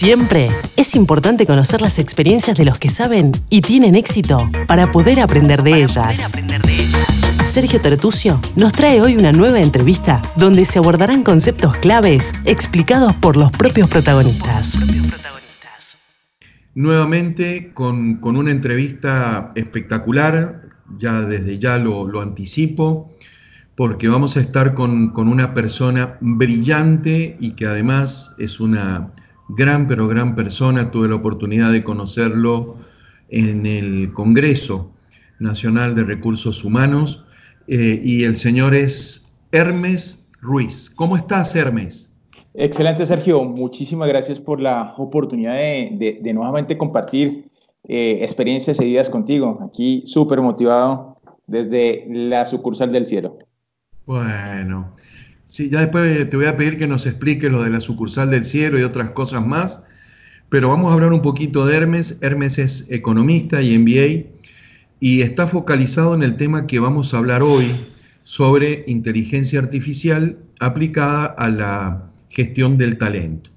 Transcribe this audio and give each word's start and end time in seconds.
Siempre 0.00 0.48
es 0.76 0.94
importante 0.94 1.44
conocer 1.44 1.82
las 1.82 1.98
experiencias 1.98 2.56
de 2.56 2.64
los 2.64 2.78
que 2.78 2.88
saben 2.88 3.32
y 3.50 3.60
tienen 3.60 3.94
éxito 3.94 4.50
para 4.66 4.90
poder 4.90 5.20
aprender 5.20 5.62
de, 5.62 5.82
ellas. 5.82 6.32
Sergio 7.44 7.82
Tertucio 7.82 8.40
nos 8.56 8.72
trae 8.72 9.02
hoy 9.02 9.18
una 9.18 9.32
nueva 9.32 9.60
entrevista 9.60 10.22
donde 10.36 10.64
se 10.64 10.78
abordarán 10.78 11.22
conceptos 11.22 11.76
claves 11.76 12.32
explicados 12.46 13.14
por 13.16 13.36
los 13.36 13.50
propios 13.50 13.90
protagonistas. 13.90 14.78
Nuevamente 16.74 17.74
con, 17.74 18.20
una 18.22 18.52
entrevista 18.52 19.50
espectacular, 19.54 20.62
ya 20.96 21.20
desde 21.20 21.58
ya 21.58 21.76
lo, 21.76 22.22
anticipo, 22.22 23.12
porque 23.74 24.08
vamos 24.08 24.38
a 24.38 24.40
estar 24.40 24.72
con, 24.72 25.10
con 25.10 25.28
una 25.28 25.52
persona 25.52 26.16
brillante 26.22 27.36
y 27.38 27.50
que 27.50 27.66
además 27.66 28.34
es 28.38 28.60
una 28.60 29.12
gran, 29.54 29.86
pero 29.86 30.08
gran 30.08 30.34
persona. 30.34 30.90
Tuve 30.90 31.08
la 31.08 31.16
oportunidad 31.16 31.72
de 31.72 31.84
conocerlo 31.84 32.76
en 33.28 33.66
el 33.66 34.12
Congreso 34.12 34.90
Nacional 35.38 35.94
de 35.94 36.04
Recursos 36.04 36.64
Humanos 36.64 37.26
eh, 37.66 38.00
y 38.02 38.24
el 38.24 38.36
señor 38.36 38.74
es 38.74 39.38
Hermes 39.52 40.30
Ruiz. 40.40 40.90
¿Cómo 40.90 41.16
estás, 41.16 41.54
Hermes? 41.56 42.12
Excelente, 42.54 43.06
Sergio. 43.06 43.44
Muchísimas 43.44 44.08
gracias 44.08 44.40
por 44.40 44.60
la 44.60 44.94
oportunidad 44.98 45.54
de, 45.54 46.32
nuevamente 46.34 46.76
compartir 46.76 47.48
eh, 47.84 48.18
experiencias 48.22 48.80
y 48.80 48.86
ideas 48.86 49.08
contigo. 49.08 49.60
Aquí 49.68 50.02
súper 50.04 50.40
motivado 50.40 51.16
desde 51.46 52.06
la 52.10 52.46
sucursal 52.46 52.92
del 52.92 53.06
cielo. 53.06 53.38
Bueno, 54.06 54.94
Sí, 55.50 55.68
ya 55.68 55.80
después 55.80 56.30
te 56.30 56.36
voy 56.36 56.46
a 56.46 56.56
pedir 56.56 56.78
que 56.78 56.86
nos 56.86 57.06
expliques 57.06 57.50
lo 57.50 57.60
de 57.60 57.70
la 57.70 57.80
sucursal 57.80 58.30
del 58.30 58.44
cielo 58.44 58.78
y 58.78 58.84
otras 58.84 59.10
cosas 59.10 59.44
más, 59.44 59.88
pero 60.48 60.68
vamos 60.68 60.90
a 60.90 60.94
hablar 60.94 61.12
un 61.12 61.22
poquito 61.22 61.66
de 61.66 61.76
Hermes. 61.76 62.18
Hermes 62.20 62.60
es 62.60 62.92
economista 62.92 63.60
y 63.60 63.76
MBA 63.76 64.30
y 65.00 65.22
está 65.22 65.48
focalizado 65.48 66.14
en 66.14 66.22
el 66.22 66.36
tema 66.36 66.68
que 66.68 66.78
vamos 66.78 67.12
a 67.12 67.18
hablar 67.18 67.42
hoy 67.42 67.64
sobre 68.22 68.84
inteligencia 68.86 69.58
artificial 69.58 70.38
aplicada 70.60 71.24
a 71.24 71.48
la 71.48 72.12
gestión 72.28 72.78
del 72.78 72.96
talento. 72.96 73.50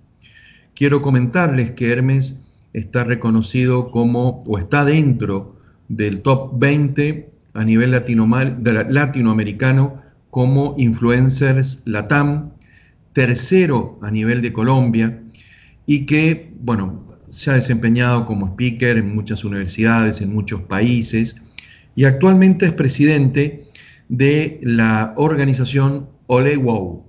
Quiero 0.74 1.04
comentarles 1.04 1.74
que 1.74 1.92
Hermes 1.92 2.46
está 2.74 3.04
reconocido 3.04 3.92
como 3.92 4.40
o 4.48 4.58
está 4.58 4.84
dentro 4.84 5.58
del 5.90 6.24
top 6.24 6.58
20 6.58 7.30
a 7.54 7.64
nivel 7.64 7.92
latinoamericano 7.92 10.03
como 10.34 10.74
influencers 10.80 11.84
Latam, 11.86 12.54
tercero 13.14 14.00
a 14.02 14.10
nivel 14.10 14.42
de 14.42 14.52
Colombia 14.52 15.22
y 15.86 16.08
que, 16.08 16.52
bueno, 16.60 17.20
se 17.30 17.52
ha 17.52 17.54
desempeñado 17.54 18.26
como 18.26 18.48
speaker 18.48 18.98
en 18.98 19.14
muchas 19.14 19.46
universidades, 19.46 20.22
en 20.22 20.34
muchos 20.34 20.64
países 20.64 21.44
y 21.96 22.06
actualmente 22.06 22.66
es 22.66 22.72
presidente 22.72 23.66
de 24.10 24.60
la 24.64 25.14
organización 25.18 26.10
Ole 26.26 26.58
Wow. 26.58 27.06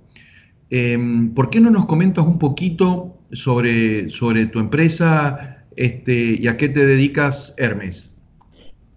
Em, 0.69 1.33
¿Por 1.33 1.49
qué 1.49 1.59
no 1.61 1.71
nos 1.71 1.87
comentas 1.87 2.27
un 2.27 2.37
poquito 2.37 3.17
sobre, 3.31 4.07
sobre 4.09 4.45
tu 4.45 4.59
empresa 4.59 5.65
este, 5.75 6.37
y 6.39 6.47
a 6.47 6.57
qué 6.57 6.69
te 6.69 6.85
dedicas, 6.85 7.55
Hermes? 7.57 8.19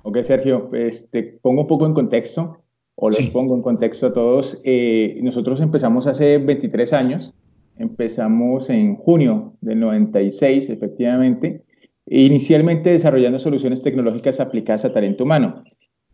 Ok, 0.03 0.19
Sergio, 0.23 0.69
pues 0.69 1.09
te 1.11 1.23
pongo 1.23 1.63
un 1.63 1.67
poco 1.67 1.87
en 1.87 1.95
contexto 1.95 2.68
o 3.01 3.11
los 3.11 3.31
pongo 3.31 3.55
en 3.55 3.63
contexto 3.63 4.09
a 4.09 4.13
todos. 4.13 4.61
Eh, 4.65 5.21
nosotros 5.23 5.61
empezamos 5.61 6.09
hace 6.09 6.39
23 6.39 6.93
años, 6.93 7.33
empezamos 7.77 8.71
en 8.71 8.97
junio 8.97 9.55
del 9.61 9.79
96, 9.79 10.69
efectivamente, 10.71 11.63
inicialmente 12.07 12.91
desarrollando 12.91 13.39
soluciones 13.39 13.83
tecnológicas 13.83 14.41
aplicadas 14.41 14.85
a 14.85 14.93
talento 14.93 15.23
humano. 15.23 15.63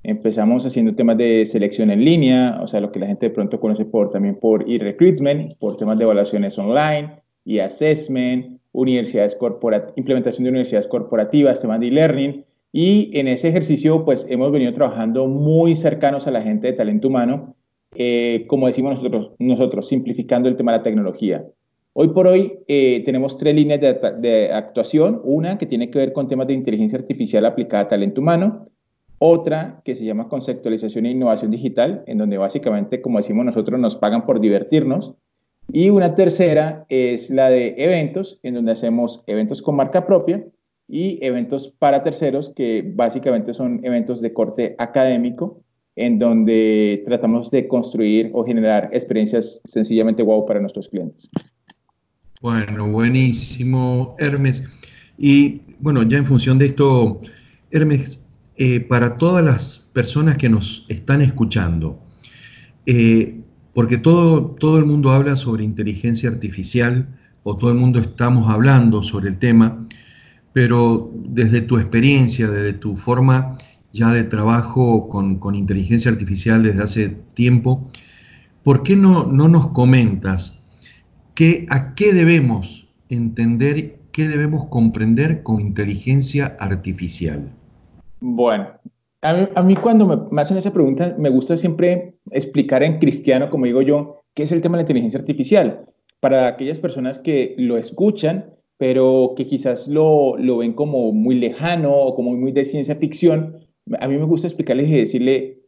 Empezamos 0.03 0.67
haciendo 0.67 0.95
temas 0.95 1.17
de 1.17 1.47
selección 1.47 1.91
en 1.91 2.05
línea, 2.05 2.61
o 2.63 2.69
sea, 2.69 2.81
lo 2.81 2.93
que 2.93 3.01
la 3.01 3.07
gente 3.07 3.31
de 3.31 3.35
pronto 3.35 3.59
conoce 3.59 3.87
por, 3.87 4.11
también 4.11 4.39
por 4.39 4.71
e-recruitment, 4.71 5.57
por 5.57 5.79
temas 5.79 5.97
de 5.97 6.05
evaluaciones 6.05 6.59
online, 6.59 7.23
y 7.47 7.61
assessment 7.61 8.61
universidades 8.73 9.39
implementación 9.97 10.45
de 10.45 10.51
universidades 10.51 10.89
corporativas, 10.89 11.61
temas 11.61 11.81
de 11.81 11.87
e-learning, 11.87 12.44
y 12.77 13.17
en 13.17 13.29
ese 13.29 13.51
ejercicio, 13.51 14.05
pues 14.05 14.27
hemos 14.29 14.51
venido 14.51 14.73
trabajando 14.73 15.29
muy 15.29 15.77
cercanos 15.77 16.27
a 16.27 16.33
la 16.33 16.43
gente 16.43 16.67
de 16.67 16.73
talento 16.73 17.07
humano, 17.07 17.55
eh, 17.95 18.47
como 18.49 18.67
decimos 18.67 18.97
nosotros, 18.97 19.31
nosotros, 19.39 19.87
simplificando 19.87 20.49
el 20.49 20.57
tema 20.57 20.73
de 20.73 20.79
la 20.79 20.83
tecnología. 20.83 21.47
Hoy 21.93 22.09
por 22.09 22.27
hoy 22.27 22.59
eh, 22.67 23.05
tenemos 23.05 23.37
tres 23.37 23.55
líneas 23.55 23.81
de, 23.81 23.95
de, 24.19 24.53
actuación. 24.53 25.21
Una 25.23 25.57
que 25.57 25.67
tiene 25.67 25.89
que 25.89 26.01
ver 26.01 26.13
con 26.13 26.27
temas 26.27 26.49
de 26.49 26.55
inteligencia 26.55 26.99
artificial 26.99 27.47
aplicada 27.47 27.85
a 27.85 27.89
talento 27.89 28.21
humano. 28.21 28.67
Otra 29.21 29.81
que 29.85 29.95
se 29.95 30.05
llama 30.05 30.29
conceptualización 30.29 31.07
e 31.07 31.13
innovación 31.13 31.53
digital, 31.53 32.03
en 32.09 32.19
donde 32.19 32.39
básicamente, 32.39 33.01
como 33.01 33.19
decimos 33.19 33.45
nosotros, 33.45 33.79
nos 33.79 33.95
pagan 33.95 34.27
por 34.27 34.41
divertirnos. 34.41 35.15
Y 35.73 35.91
una 35.91 36.17
tercera 36.17 36.87
es 36.89 37.31
la 37.31 37.51
de 37.51 37.77
eventos, 37.79 38.41
en 38.43 38.55
donde 38.55 38.73
hacemos 38.73 39.23
eventos 39.29 39.63
con 39.63 39.77
marca 39.77 40.09
propia 40.09 40.45
y 40.89 41.19
eventos 41.23 41.73
para 41.79 42.03
terceros, 42.03 42.53
que 42.55 42.83
básicamente 42.95 43.55
son 43.55 43.81
eventos 43.85 44.21
de 44.21 44.33
corte 44.33 44.75
académico, 44.79 45.63
en 45.97 46.19
donde 46.19 47.03
tratamos 47.07 47.51
de 47.51 47.69
construir 47.69 48.31
o 48.35 48.45
generar 48.45 48.91
experiencias 48.93 49.61
sencillamente 49.65 50.23
wow 50.23 50.45
para 50.45 50.61
nuestros 50.61 50.89
clientes. 50.89 51.31
Bueno, 52.41 52.91
buenísimo, 52.91 54.17
Hermes. 54.19 54.69
Y 55.17 55.63
bueno, 55.79 56.03
ya 56.03 56.19
en 56.19 56.27
función 56.27 56.59
de 56.59 56.67
esto, 56.67 57.21
Hermes, 57.71 58.25
eh, 58.57 58.81
para 58.81 59.17
todas 59.17 59.45
las 59.45 59.91
personas 59.95 60.37
que 60.37 60.49
nos 60.49 60.87
están 60.89 61.23
escuchando, 61.23 62.01
eh, 62.87 63.41
porque 63.73 63.99
todo, 63.99 64.57
todo 64.59 64.79
el 64.79 64.85
mundo 64.85 65.11
habla 65.11 65.37
sobre 65.37 65.65
inteligencia 65.65 66.29
artificial 66.29 67.09
o 67.43 67.57
todo 67.57 67.71
el 67.71 67.79
mundo 67.79 67.99
estamos 67.99 68.49
hablando 68.49 69.03
sobre 69.03 69.29
el 69.29 69.39
tema, 69.39 69.87
pero 70.55 71.11
desde 71.15 71.61
tu 71.61 71.77
experiencia, 71.77 72.49
desde 72.49 72.73
tu 72.73 72.97
forma 72.97 73.59
ya 73.93 74.11
de 74.13 74.25
trabajo 74.25 75.09
con, 75.09 75.55
inteligencia 75.55 76.11
artificial 76.11 76.63
desde 76.63 76.83
hace 76.83 77.09
tiempo, 77.35 77.87
¿por 78.63 78.83
qué 78.83 78.97
no, 78.97 79.27
no 79.27 79.49
nos 79.49 79.69
comentas 79.69 80.65
a 81.69 81.95
qué 81.95 82.13
debemos 82.13 82.89
entender, 83.09 83.99
qué 84.13 84.29
debemos 84.29 84.67
comprender 84.67 85.43
con 85.43 85.61
inteligencia 85.61 86.57
artificial? 86.61 87.51
Bueno, 88.21 88.69
a 89.23 89.63
mí, 89.63 89.75
cuando 89.77 90.29
me, 90.31 90.41
hacen 90.41 90.57
esa 90.57 90.73
pregunta 90.73 91.17
me 91.19 91.31
gusta 91.31 91.57
siempre 91.57 92.15
explicar 92.31 92.83
en 92.83 92.99
cristiano, 92.99 93.51
como 93.51 93.65
digo 93.67 93.83
yo, 93.83 94.23
qué 94.35 94.45
es 94.45 94.53
el 94.53 94.63
tema 94.63 94.77
de 94.77 94.83
la 94.83 94.83
inteligencia 94.83 95.19
artificial. 95.19 95.81
Para 96.21 96.47
aquellas 96.47 96.79
personas 96.79 97.19
que 97.19 97.55
lo 97.59 97.77
escuchan, 97.77 98.55
pero 98.85 99.33
que 99.35 99.47
quizás 99.47 99.89
lo, 99.89 100.37
lo 100.37 100.59
ven 100.59 100.75
como 100.75 101.11
muy 101.11 101.37
lejano 101.37 101.91
o 101.91 102.15
como 102.15 102.37
muy 102.37 102.53
de 102.53 102.67
ciencia 102.67 102.95
ficción, 102.97 103.61
a 103.99 104.07
mí 104.07 104.19
me 104.19 104.27
gusta 104.27 104.47
explicarles 104.47 104.91
y 104.91 104.99
decirle, 104.99 105.63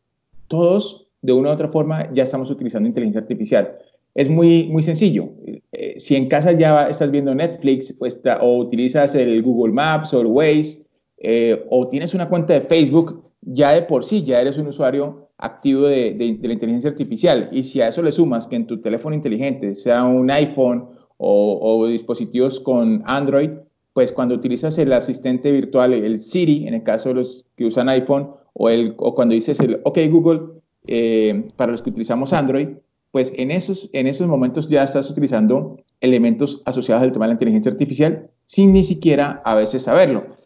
todos 0.48 1.08
de 1.22 1.32
una 1.32 1.48
u 1.48 1.52
otra 1.54 1.68
forma 1.68 2.12
ya 2.12 2.24
estamos 2.24 2.50
utilizando 2.50 2.86
inteligencia 2.86 3.22
artificial. 3.22 3.74
Es 4.14 4.28
muy, 4.28 4.68
muy 4.68 4.82
sencillo. 4.82 5.30
Eh, 5.72 5.94
si 5.96 6.14
en 6.14 6.28
casa 6.28 6.52
ya 6.52 6.88
estás 6.90 7.10
viendo 7.10 7.34
Netflix 7.34 7.94
pues, 7.94 8.20
o 8.42 8.58
utilizas 8.58 9.14
el 9.14 9.42
Google 9.42 9.72
Maps 9.72 10.12
o 10.12 10.20
el 10.20 10.26
Waze 10.26 10.84
eh, 11.16 11.64
o 11.70 11.88
tienes 11.88 12.12
una 12.12 12.28
cuenta 12.28 12.52
de 12.52 12.60
Facebook, 12.60 13.22
ya 13.40 13.72
de 13.72 13.80
por 13.80 14.04
sí 14.04 14.24
ya 14.24 14.42
eres 14.42 14.58
un 14.58 14.66
usuario 14.66 15.30
activo 15.38 15.86
de, 15.86 16.12
de, 16.12 16.34
de 16.34 16.48
la 16.48 16.52
inteligencia 16.52 16.90
artificial. 16.90 17.48
Y 17.50 17.62
si 17.62 17.80
a 17.80 17.88
eso 17.88 18.02
le 18.02 18.12
sumas 18.12 18.46
que 18.46 18.56
en 18.56 18.66
tu 18.66 18.82
teléfono 18.82 19.16
inteligente, 19.16 19.74
sea 19.74 20.04
un 20.04 20.30
iPhone 20.30 20.95
o, 21.18 21.86
dispositivos 21.86 22.60
con 22.60 23.02
Android, 23.06 23.50
pues 23.92 24.12
cuando 24.12 24.34
utilizas 24.34 24.76
el 24.78 24.92
asistente 24.92 25.50
virtual, 25.52 25.92
el 25.94 26.20
Siri, 26.20 26.66
en 26.66 26.74
el 26.74 26.82
caso 26.82 27.10
de 27.10 27.14
los 27.16 27.46
que 27.56 27.64
usan 27.64 27.88
iPhone, 27.88 28.30
o, 28.52 28.68
el, 28.68 28.94
o 28.98 29.14
cuando 29.14 29.34
dices 29.34 29.60
el 29.60 29.80
OK 29.84 29.98
Google, 30.10 30.40
eh, 30.88 31.48
para 31.56 31.72
los 31.72 31.82
que 31.82 31.90
utilizamos 31.90 32.32
Android, 32.32 32.68
pues 33.10 33.32
en 33.36 33.50
esos, 33.50 33.88
en 33.92 34.06
esos 34.06 34.26
momentos 34.28 34.68
ya 34.68 34.84
estás 34.84 35.10
utilizando 35.10 35.78
elementos 36.00 36.62
asociados 36.66 37.02
al 37.02 37.12
tema 37.12 37.24
de 37.24 37.30
la 37.30 37.34
inteligencia 37.34 37.72
artificial 37.72 38.30
sin 38.44 38.72
ni 38.72 38.84
siquiera 38.84 39.40
a 39.44 39.54
veces 39.54 39.82
saberlo. 39.82 40.36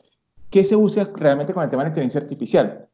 ¿Qué 0.50 0.64
se 0.64 0.76
busca 0.76 1.11
realmente 1.14 1.52
con 1.52 1.64
el 1.64 1.70
tema 1.70 1.82
de 1.82 1.88
la 1.88 1.90
inteligencia 1.90 2.20
artificial? 2.20 2.88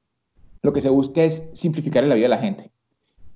Lo 0.63 0.73
que 0.73 0.81
se 0.81 0.89
busca 0.89 1.23
es 1.23 1.51
simplificar 1.53 2.05
la 2.05 2.15
vida 2.15 2.25
de 2.25 2.31
la 2.31 2.39
gente 2.39 2.71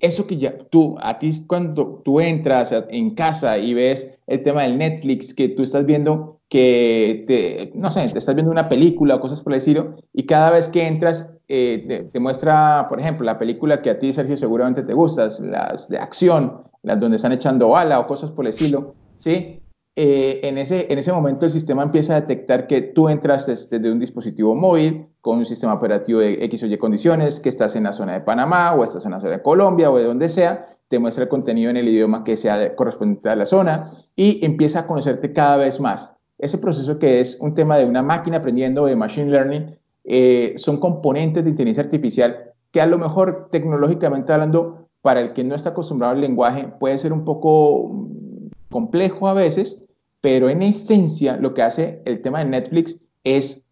eso 0.00 0.26
que 0.26 0.38
ya 0.38 0.56
tú, 0.70 0.96
a 1.00 1.18
ti 1.18 1.30
cuando 1.46 2.02
tú 2.04 2.20
entras 2.20 2.74
en 2.88 3.14
casa 3.14 3.58
y 3.58 3.74
ves 3.74 4.18
el 4.26 4.42
tema 4.42 4.62
del 4.62 4.78
Netflix, 4.78 5.34
que 5.34 5.48
tú 5.50 5.62
estás 5.62 5.86
viendo 5.86 6.40
que, 6.48 7.24
te, 7.28 7.72
no 7.78 7.90
sé, 7.90 8.08
te 8.08 8.18
estás 8.18 8.34
viendo 8.34 8.50
una 8.50 8.68
película 8.68 9.14
o 9.14 9.20
cosas 9.20 9.40
por 9.42 9.52
el 9.52 9.58
estilo, 9.58 9.96
y 10.12 10.24
cada 10.24 10.50
vez 10.50 10.66
que 10.68 10.86
entras 10.86 11.38
eh, 11.48 12.08
te, 12.12 12.20
muestra, 12.20 12.86
por 12.88 12.98
ejemplo, 13.00 13.24
la 13.24 13.38
película 13.38 13.82
que 13.82 13.90
a 13.90 13.98
ti, 13.98 14.12
Sergio, 14.12 14.36
seguramente 14.36 14.82
te 14.82 14.94
gustas, 14.94 15.38
las 15.38 15.88
de 15.88 15.98
acción, 15.98 16.62
las 16.82 16.98
donde 16.98 17.16
están 17.16 17.32
echando 17.32 17.68
bala 17.68 18.00
o 18.00 18.06
cosas 18.06 18.32
por 18.32 18.44
el 18.44 18.50
estilo, 18.50 18.94
¿sí? 19.18 19.60
eh, 19.96 20.40
en, 20.44 20.58
ese, 20.58 20.90
en 20.90 20.98
ese 20.98 21.12
momento 21.12 21.44
el 21.44 21.50
sistema 21.50 21.82
empieza 21.82 22.16
a 22.16 22.20
detectar 22.22 22.66
que 22.66 22.80
tú 22.80 23.08
entras 23.08 23.46
desde, 23.46 23.90
un 23.90 23.98
dispositivo 23.98 24.54
móvil 24.54 25.06
con 25.20 25.38
un 25.38 25.46
sistema 25.46 25.74
operativo 25.74 26.20
de 26.20 26.44
X 26.44 26.62
o 26.62 26.66
Y 26.66 26.76
condiciones, 26.78 27.40
que 27.40 27.48
estás 27.48 27.76
en 27.76 27.84
la 27.84 27.92
zona 27.92 28.14
de 28.14 28.20
Panamá 28.20 28.74
o 28.74 28.84
estás 28.84 29.04
en 29.04 29.12
la 29.12 29.20
zona 29.20 29.32
de 29.32 29.42
Colombia 29.42 29.90
o 29.90 29.98
de 29.98 30.04
donde 30.04 30.28
sea, 30.28 30.66
te 30.88 30.98
muestra 30.98 31.24
el 31.24 31.30
contenido 31.30 31.70
en 31.70 31.76
el 31.76 31.88
idioma 31.88 32.24
que 32.24 32.36
sea 32.36 32.74
correspondiente 32.74 33.28
a 33.28 33.36
la 33.36 33.46
zona 33.46 33.92
y 34.16 34.44
empieza 34.44 34.80
a 34.80 34.86
conocerte 34.86 35.32
cada 35.32 35.56
vez 35.56 35.80
más. 35.80 36.16
Ese 36.38 36.58
proceso 36.58 36.98
que 36.98 37.20
es 37.20 37.38
un 37.40 37.54
tema 37.54 37.76
de 37.76 37.84
una 37.84 38.02
máquina 38.02 38.38
aprendiendo 38.38 38.86
de 38.86 38.96
machine 38.96 39.30
learning, 39.30 39.78
eh, 40.04 40.54
son 40.56 40.78
componentes 40.78 41.44
de 41.44 41.50
inteligencia 41.50 41.84
artificial 41.84 42.52
que 42.72 42.80
a 42.80 42.86
lo 42.86 42.98
mejor 42.98 43.48
tecnológicamente 43.50 44.32
hablando, 44.32 44.88
para 45.02 45.20
el 45.20 45.32
que 45.32 45.44
no 45.44 45.54
está 45.54 45.70
acostumbrado 45.70 46.14
al 46.14 46.20
lenguaje, 46.20 46.68
puede 46.78 46.98
ser 46.98 47.12
un 47.12 47.24
poco 47.24 48.06
complejo 48.70 49.28
a 49.28 49.34
veces, 49.34 49.88
pero 50.20 50.48
en 50.48 50.62
esencia 50.62 51.36
lo 51.36 51.54
que 51.54 51.62
hace 51.62 52.02
el 52.04 52.20
tema 52.22 52.38
de 52.40 52.46
Netflix 52.46 53.00
es 53.24 53.66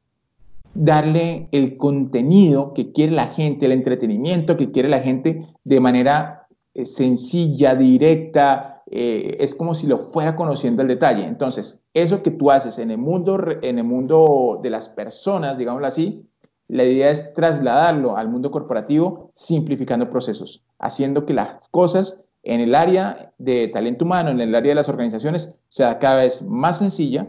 darle 0.74 1.48
el 1.52 1.76
contenido 1.76 2.74
que 2.74 2.92
quiere 2.92 3.12
la 3.12 3.26
gente, 3.26 3.66
el 3.66 3.72
entretenimiento 3.72 4.56
que 4.56 4.70
quiere 4.70 4.88
la 4.88 5.00
gente 5.00 5.42
de 5.64 5.80
manera 5.80 6.46
eh, 6.74 6.86
sencilla, 6.86 7.74
directa, 7.74 8.82
eh, 8.90 9.36
es 9.40 9.54
como 9.54 9.74
si 9.74 9.86
lo 9.86 10.10
fuera 10.12 10.36
conociendo 10.36 10.82
el 10.82 10.88
detalle. 10.88 11.24
Entonces, 11.24 11.82
eso 11.94 12.22
que 12.22 12.30
tú 12.30 12.50
haces 12.50 12.78
en 12.78 12.90
el 12.90 12.98
mundo, 12.98 13.38
en 13.62 13.78
el 13.78 13.84
mundo 13.84 14.60
de 14.62 14.70
las 14.70 14.88
personas, 14.88 15.58
digámoslo 15.58 15.86
así, 15.86 16.24
la 16.68 16.84
idea 16.84 17.10
es 17.10 17.32
trasladarlo 17.34 18.16
al 18.16 18.28
mundo 18.28 18.50
corporativo 18.50 19.32
simplificando 19.34 20.10
procesos, 20.10 20.64
haciendo 20.78 21.24
que 21.24 21.34
las 21.34 21.66
cosas 21.70 22.26
en 22.42 22.60
el 22.60 22.74
área 22.74 23.32
de 23.38 23.68
talento 23.68 24.04
humano, 24.04 24.30
en 24.30 24.40
el 24.40 24.54
área 24.54 24.70
de 24.70 24.76
las 24.76 24.88
organizaciones, 24.88 25.58
sea 25.68 25.98
cada 25.98 26.16
vez 26.16 26.42
más 26.42 26.78
sencilla 26.78 27.28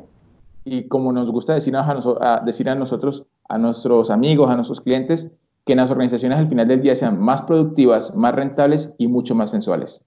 y 0.65 0.87
como 0.87 1.11
nos 1.11 1.31
gusta 1.31 1.53
decir 1.53 1.73
a, 1.75 2.41
decir 2.45 2.69
a 2.69 2.75
nosotros, 2.75 3.25
a 3.49 3.57
nuestros 3.57 4.09
amigos, 4.09 4.49
a 4.49 4.55
nuestros 4.55 4.81
clientes, 4.81 5.33
que 5.65 5.75
las 5.75 5.91
organizaciones 5.91 6.37
al 6.37 6.47
final 6.47 6.67
del 6.67 6.81
día 6.81 6.95
sean 6.95 7.19
más 7.19 7.41
productivas, 7.41 8.15
más 8.15 8.33
rentables 8.33 8.95
y 8.97 9.07
mucho 9.07 9.35
más 9.35 9.51
sensuales. 9.51 10.01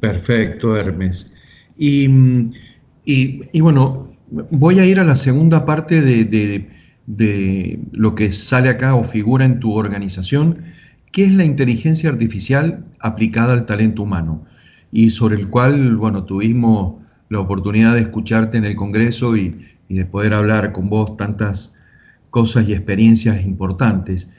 Perfecto, 0.00 0.76
Hermes. 0.76 1.32
Y, 1.78 2.08
y, 3.04 3.60
bueno, 3.60 4.08
voy 4.50 4.80
a 4.80 4.86
ir 4.86 4.98
a 4.98 5.04
la 5.04 5.16
segunda 5.16 5.64
parte 5.64 6.02
de, 6.02 6.24
de 7.06 7.80
lo 7.92 8.14
que 8.14 8.32
sale 8.32 8.68
acá 8.68 8.94
o 8.96 9.04
figura 9.04 9.44
en 9.44 9.60
tu 9.60 9.72
organización, 9.74 10.64
¿Qué 11.14 11.24
es 11.24 11.36
la 11.36 11.44
inteligencia 11.44 12.10
artificial 12.10 12.82
aplicada 12.98 13.52
al 13.52 13.66
talento 13.66 14.02
humano? 14.02 14.46
Y 14.90 15.10
sobre 15.10 15.36
el 15.36 15.48
cual, 15.48 15.94
bueno, 15.94 16.24
tuvimos 16.24 16.94
la 17.28 17.38
oportunidad 17.38 17.94
de 17.94 18.00
escucharte 18.00 18.58
en 18.58 18.64
el 18.64 18.74
Congreso 18.74 19.36
y, 19.36 19.64
de 19.88 20.04
poder 20.06 20.34
hablar 20.34 20.72
con 20.72 20.90
vos 20.90 21.16
tantas 21.16 21.83
cosas 22.34 22.68
y 22.68 22.72
experiencias 22.72 23.46
importantes. 23.46 24.32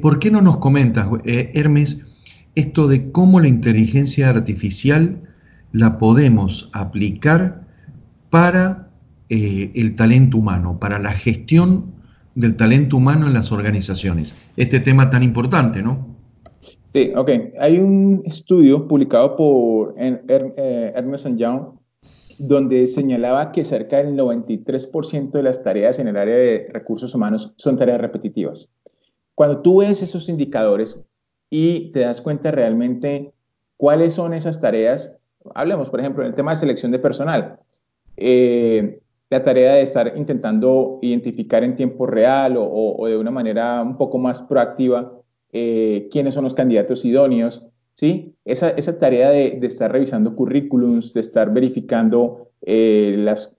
¿Por 0.00 0.18
qué 0.18 0.30
no 0.30 0.40
nos 0.40 0.56
comentas, 0.56 1.10
eh, 1.26 1.52
Hermes, 1.54 2.46
esto 2.54 2.88
de 2.88 3.12
cómo 3.12 3.38
la 3.38 3.48
inteligencia 3.48 4.30
artificial 4.30 5.20
la 5.70 5.98
podemos 5.98 6.70
aplicar 6.72 7.66
para 8.30 8.88
eh, 9.28 9.72
el 9.74 9.94
talento 9.94 10.38
humano, 10.38 10.78
para 10.80 10.98
la 10.98 11.12
gestión 11.12 11.92
del 12.34 12.56
talento 12.56 12.96
humano 12.96 13.26
en 13.26 13.34
las 13.34 13.52
organizaciones. 13.52 14.34
Este 14.56 14.80
tema 14.80 15.10
tan 15.10 15.22
importante, 15.22 15.82
¿no? 15.82 16.16
Sí, 16.94 17.12
ok. 17.14 17.30
Hay 17.60 17.76
un 17.76 18.22
estudio 18.24 18.88
publicado 18.88 19.36
por 19.36 19.94
eh, 19.98 20.92
Ernest 20.96 21.26
Young 21.36 21.77
donde 22.46 22.86
señalaba 22.86 23.50
que 23.52 23.64
cerca 23.64 23.96
del 23.96 24.16
93% 24.16 25.30
de 25.30 25.42
las 25.42 25.62
tareas 25.62 25.98
en 25.98 26.08
el 26.08 26.16
área 26.16 26.36
de 26.36 26.68
recursos 26.72 27.14
humanos 27.14 27.52
son 27.56 27.76
tareas 27.76 28.00
repetitivas. 28.00 28.70
Cuando 29.34 29.62
tú 29.62 29.78
ves 29.78 30.02
esos 30.02 30.28
indicadores 30.28 31.00
y 31.50 31.90
te 31.92 32.00
das 32.00 32.20
cuenta 32.20 32.50
realmente 32.50 33.32
cuáles 33.76 34.12
son 34.14 34.34
esas 34.34 34.60
tareas, 34.60 35.18
hablemos, 35.54 35.88
por 35.88 36.00
ejemplo, 36.00 36.22
en 36.22 36.28
el 36.28 36.34
tema 36.34 36.52
de 36.52 36.56
selección 36.56 36.92
de 36.92 36.98
personal. 36.98 37.58
Eh, 38.16 39.00
la 39.30 39.42
tarea 39.42 39.74
de 39.74 39.82
estar 39.82 40.16
intentando 40.16 40.98
identificar 41.02 41.62
en 41.62 41.76
tiempo 41.76 42.06
real 42.06 42.54
o, 42.58 43.06
de 43.06 43.16
una 43.16 43.30
manera 43.30 43.82
un 43.82 43.96
poco 43.96 44.18
más 44.18 44.42
proactiva 44.42 45.12
eh, 45.52 46.08
quiénes 46.10 46.34
son 46.34 46.44
los 46.44 46.54
candidatos 46.54 47.04
idóneos, 47.04 47.67
¿sí? 47.98 48.36
Esa, 48.44 48.98
tarea 49.00 49.30
de, 49.30 49.58
estar 49.62 49.90
revisando 49.90 50.36
currículums, 50.36 51.12
de 51.14 51.20
estar 51.20 51.52
verificando 51.52 52.50
eh, 52.62 53.16
las, 53.18 53.56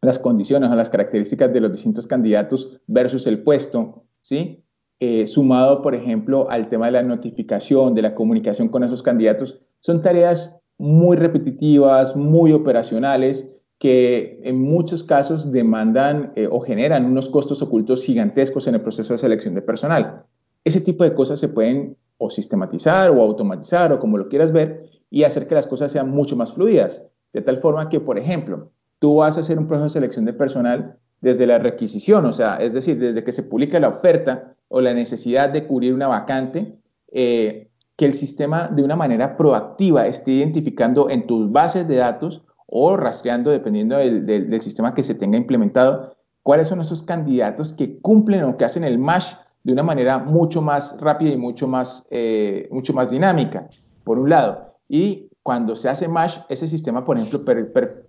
las 0.00 0.18
condiciones 0.18 0.70
o 0.70 0.74
las 0.74 0.88
características 0.88 1.52
de 1.52 1.60
los 1.60 1.72
distintos 1.72 2.06
candidatos 2.06 2.80
versus 2.86 3.26
el 3.26 3.42
puesto, 3.42 4.04
¿sí? 4.22 4.64
Eh, 4.98 5.26
sumado, 5.26 5.82
por 5.82 5.94
ejemplo, 5.94 6.50
al 6.50 6.68
tema 6.68 6.86
de 6.86 6.92
la 6.92 7.02
notificación, 7.02 7.94
de 7.94 8.02
la 8.02 8.14
comunicación 8.14 8.68
con 8.68 8.82
esos 8.82 9.02
candidatos, 9.02 9.60
son 9.78 10.00
tareas 10.00 10.62
muy 10.78 11.18
repetitivas, 11.18 12.16
muy 12.16 12.52
operacionales, 12.52 13.60
que 13.78 14.40
en 14.42 14.58
muchos 14.58 15.04
casos 15.04 15.52
demandan 15.52 16.32
eh, 16.34 16.48
o 16.50 16.60
generan 16.60 17.04
unos 17.04 17.28
costos 17.28 17.60
ocultos 17.60 18.04
gigantescos 18.04 18.66
en 18.68 18.76
el 18.76 18.80
proceso 18.80 19.12
de 19.12 19.18
selección 19.18 19.54
de 19.54 19.62
personal. 19.62 20.24
Ese 20.64 20.80
tipo 20.80 21.04
de 21.04 21.14
cosas 21.14 21.40
se 21.40 21.48
pueden 21.48 21.96
o 22.20 22.28
sistematizar 22.28 23.10
o 23.10 23.22
automatizar 23.22 23.92
o 23.92 23.98
como 23.98 24.18
lo 24.18 24.28
quieras 24.28 24.52
ver 24.52 24.90
y 25.10 25.24
hacer 25.24 25.48
que 25.48 25.54
las 25.54 25.66
cosas 25.66 25.90
sean 25.90 26.10
mucho 26.10 26.36
más 26.36 26.52
fluidas. 26.52 27.08
De 27.32 27.40
tal 27.40 27.56
forma 27.56 27.88
que, 27.88 27.98
por 27.98 28.18
ejemplo, 28.18 28.70
tú 28.98 29.16
vas 29.16 29.38
a 29.38 29.40
hacer 29.40 29.58
un 29.58 29.66
proceso 29.66 29.84
de 29.84 29.90
selección 29.90 30.26
de 30.26 30.34
personal 30.34 30.98
desde 31.22 31.46
la 31.46 31.58
requisición, 31.58 32.26
o 32.26 32.32
sea, 32.32 32.56
es 32.56 32.74
decir, 32.74 32.98
desde 32.98 33.24
que 33.24 33.32
se 33.32 33.44
publica 33.44 33.80
la 33.80 33.88
oferta 33.88 34.54
o 34.68 34.80
la 34.80 34.92
necesidad 34.92 35.48
de 35.48 35.66
cubrir 35.66 35.94
una 35.94 36.08
vacante, 36.08 36.78
eh, 37.10 37.70
que 37.96 38.04
el 38.04 38.14
sistema 38.14 38.68
de 38.68 38.82
una 38.82 38.96
manera 38.96 39.36
proactiva 39.36 40.06
esté 40.06 40.32
identificando 40.32 41.08
en 41.10 41.26
tus 41.26 41.50
bases 41.50 41.88
de 41.88 41.96
datos 41.96 42.42
o 42.66 42.96
rastreando, 42.96 43.50
dependiendo 43.50 43.96
del, 43.96 44.60
sistema 44.60 44.94
que 44.94 45.04
se 45.04 45.14
tenga 45.14 45.38
implementado, 45.38 46.16
cuáles 46.42 46.68
son 46.68 46.80
esos 46.80 47.02
candidatos 47.02 47.72
que 47.74 47.98
cumplen 48.00 48.44
o 48.44 48.56
que 48.56 48.64
hacen 48.64 48.84
el 48.84 48.98
match 48.98 49.34
de 49.62 49.72
una 49.72 49.82
manera 49.82 50.18
mucho 50.18 50.62
más 50.62 50.98
rápida 51.00 51.32
y 51.32 51.36
mucho 51.36 51.68
más, 51.68 52.06
eh, 52.10 52.68
mucho 52.70 52.92
más 52.92 53.10
dinámica, 53.10 53.68
por 54.04 54.18
un 54.18 54.30
lado. 54.30 54.74
Y 54.88 55.28
cuando 55.42 55.76
se 55.76 55.88
hace 55.88 56.08
match, 56.08 56.38
ese 56.48 56.66
sistema, 56.66 57.04
por 57.04 57.16
ejemplo, 57.16 57.40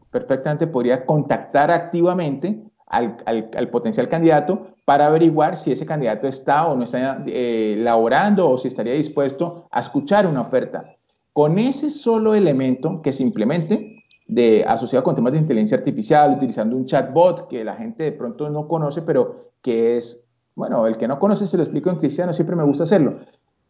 perfectamente 0.09 0.67
podría 0.67 1.05
contactar 1.05 1.71
activamente 1.71 2.63
al, 2.87 3.17
al, 3.25 3.69
potencial 3.69 4.09
candidato 4.09 4.67
para 4.85 5.05
averiguar 5.05 5.55
si 5.55 5.71
ese 5.71 5.85
candidato 5.85 6.27
está 6.27 6.67
o 6.67 6.75
no 6.75 6.83
está 6.83 7.23
eh, 7.25 7.75
laborando 7.79 8.49
o 8.49 8.57
si 8.57 8.67
estaría 8.67 8.93
dispuesto 8.93 9.67
a 9.71 9.79
escuchar 9.79 10.27
una 10.27 10.41
oferta. 10.41 10.95
Con 11.31 11.57
ese 11.59 11.89
solo 11.89 12.35
elemento 12.35 13.01
que 13.01 13.13
se 13.13 13.23
implemente, 13.23 14.01
de, 14.27 14.65
asociado 14.67 15.03
con 15.03 15.15
temas 15.15 15.31
de 15.33 15.39
inteligencia 15.39 15.77
artificial, 15.77 16.33
utilizando 16.35 16.75
un 16.75 16.85
chatbot 16.85 17.47
que 17.47 17.63
la 17.63 17.75
gente 17.75 18.03
de 18.03 18.11
pronto 18.11 18.49
no 18.49 18.67
conoce, 18.67 19.01
pero 19.01 19.51
que 19.61 19.95
es, 19.95 20.27
bueno, 20.61 20.85
el 20.85 20.95
que 20.95 21.07
no 21.07 21.17
conoce 21.17 21.47
se 21.47 21.57
lo 21.57 21.63
explico 21.63 21.89
en 21.89 21.95
cristiano, 21.95 22.33
siempre 22.33 22.55
me 22.55 22.63
gusta 22.63 22.83
hacerlo. 22.83 23.15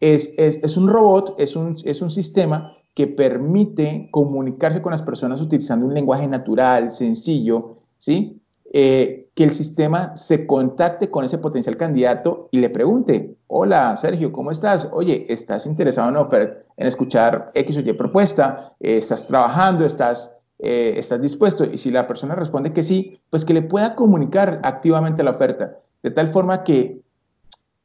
Es, 0.01 0.33
es, 0.37 0.59
es 0.61 0.75
un 0.75 0.89
robot, 0.89 1.35
es 1.39 1.55
un, 1.55 1.77
es 1.85 2.01
un 2.01 2.11
sistema 2.11 2.73
que 2.93 3.07
permite 3.07 4.09
comunicarse 4.11 4.81
con 4.81 4.91
las 4.91 5.01
personas 5.01 5.39
utilizando 5.39 5.85
un 5.85 5.93
lenguaje 5.93 6.27
natural, 6.27 6.91
sencillo, 6.91 7.77
¿sí? 7.97 8.41
Eh, 8.73 9.29
que 9.33 9.45
el 9.45 9.51
sistema 9.51 10.17
se 10.17 10.45
contacte 10.45 11.09
con 11.09 11.23
ese 11.23 11.37
potencial 11.37 11.77
candidato 11.77 12.49
y 12.51 12.59
le 12.59 12.69
pregunte, 12.69 13.37
hola 13.47 13.95
Sergio, 13.95 14.33
¿cómo 14.33 14.51
estás? 14.51 14.89
Oye, 14.91 15.25
¿estás 15.29 15.65
interesado 15.67 16.09
en, 16.09 16.49
en 16.75 16.87
escuchar 16.87 17.51
X 17.53 17.77
o 17.77 17.79
Y 17.79 17.93
propuesta? 17.93 18.73
¿Estás 18.81 19.27
trabajando? 19.27 19.85
¿Estás 19.85 20.41
eh, 20.63 20.93
¿estás 20.97 21.19
dispuesto? 21.19 21.65
Y 21.65 21.77
si 21.79 21.89
la 21.89 22.05
persona 22.05 22.35
responde 22.35 22.71
que 22.71 22.83
sí, 22.83 23.19
pues 23.31 23.45
que 23.45 23.53
le 23.55 23.63
pueda 23.63 23.95
comunicar 23.95 24.59
activamente 24.63 25.23
la 25.23 25.31
oferta, 25.31 25.79
de 26.03 26.11
tal 26.11 26.27
forma 26.27 26.63
que 26.63 27.01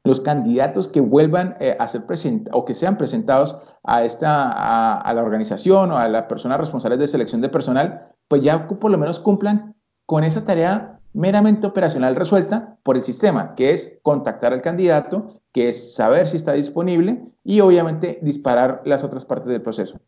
los 0.06 0.20
candidatos 0.20 0.88
que 0.88 1.00
vuelvan 1.00 1.56
eh, 1.61 1.76
a 1.78 1.88
ser 1.88 2.06
presentados 2.06 2.58
o 2.58 2.64
que 2.64 2.75
sean 2.75 2.96
presentados 2.96 3.56
a, 3.82 4.04
esta, 4.04 4.99
a, 5.00 5.12
la 5.12 5.23
organización 5.23 5.90
o 5.90 5.96
a 5.96 6.08
las 6.08 6.25
personas 6.25 6.61
responsables 6.61 7.00
de 7.00 7.08
selección 7.08 7.40
de 7.40 7.49
personal, 7.49 8.12
pues 8.28 8.42
ya 8.42 8.68
por 8.68 8.90
lo 8.90 8.99
menos 8.99 9.18
cumplan 9.18 9.75
con 10.06 10.23
esa 10.23 10.44
tarea 10.44 11.00
meramente 11.12 11.66
operacional 11.66 12.14
resuelta 12.14 12.76
por 12.82 12.96
el 12.96 13.02
sistema, 13.02 13.54
que 13.54 13.70
es 13.70 13.99
contactar 14.02 14.52
al 14.52 14.62
candidato, 14.62 15.40
que 15.52 15.68
es 15.68 15.94
saber 15.94 16.28
si 16.28 16.37
está 16.37 16.52
disponible 16.52 17.25
y 17.42 17.61
obviamente 17.61 18.18
disparar 18.23 18.82
las 18.85 19.02
otras 19.02 19.25
partes 19.25 19.49
del 19.49 19.62
proceso. 19.62 19.99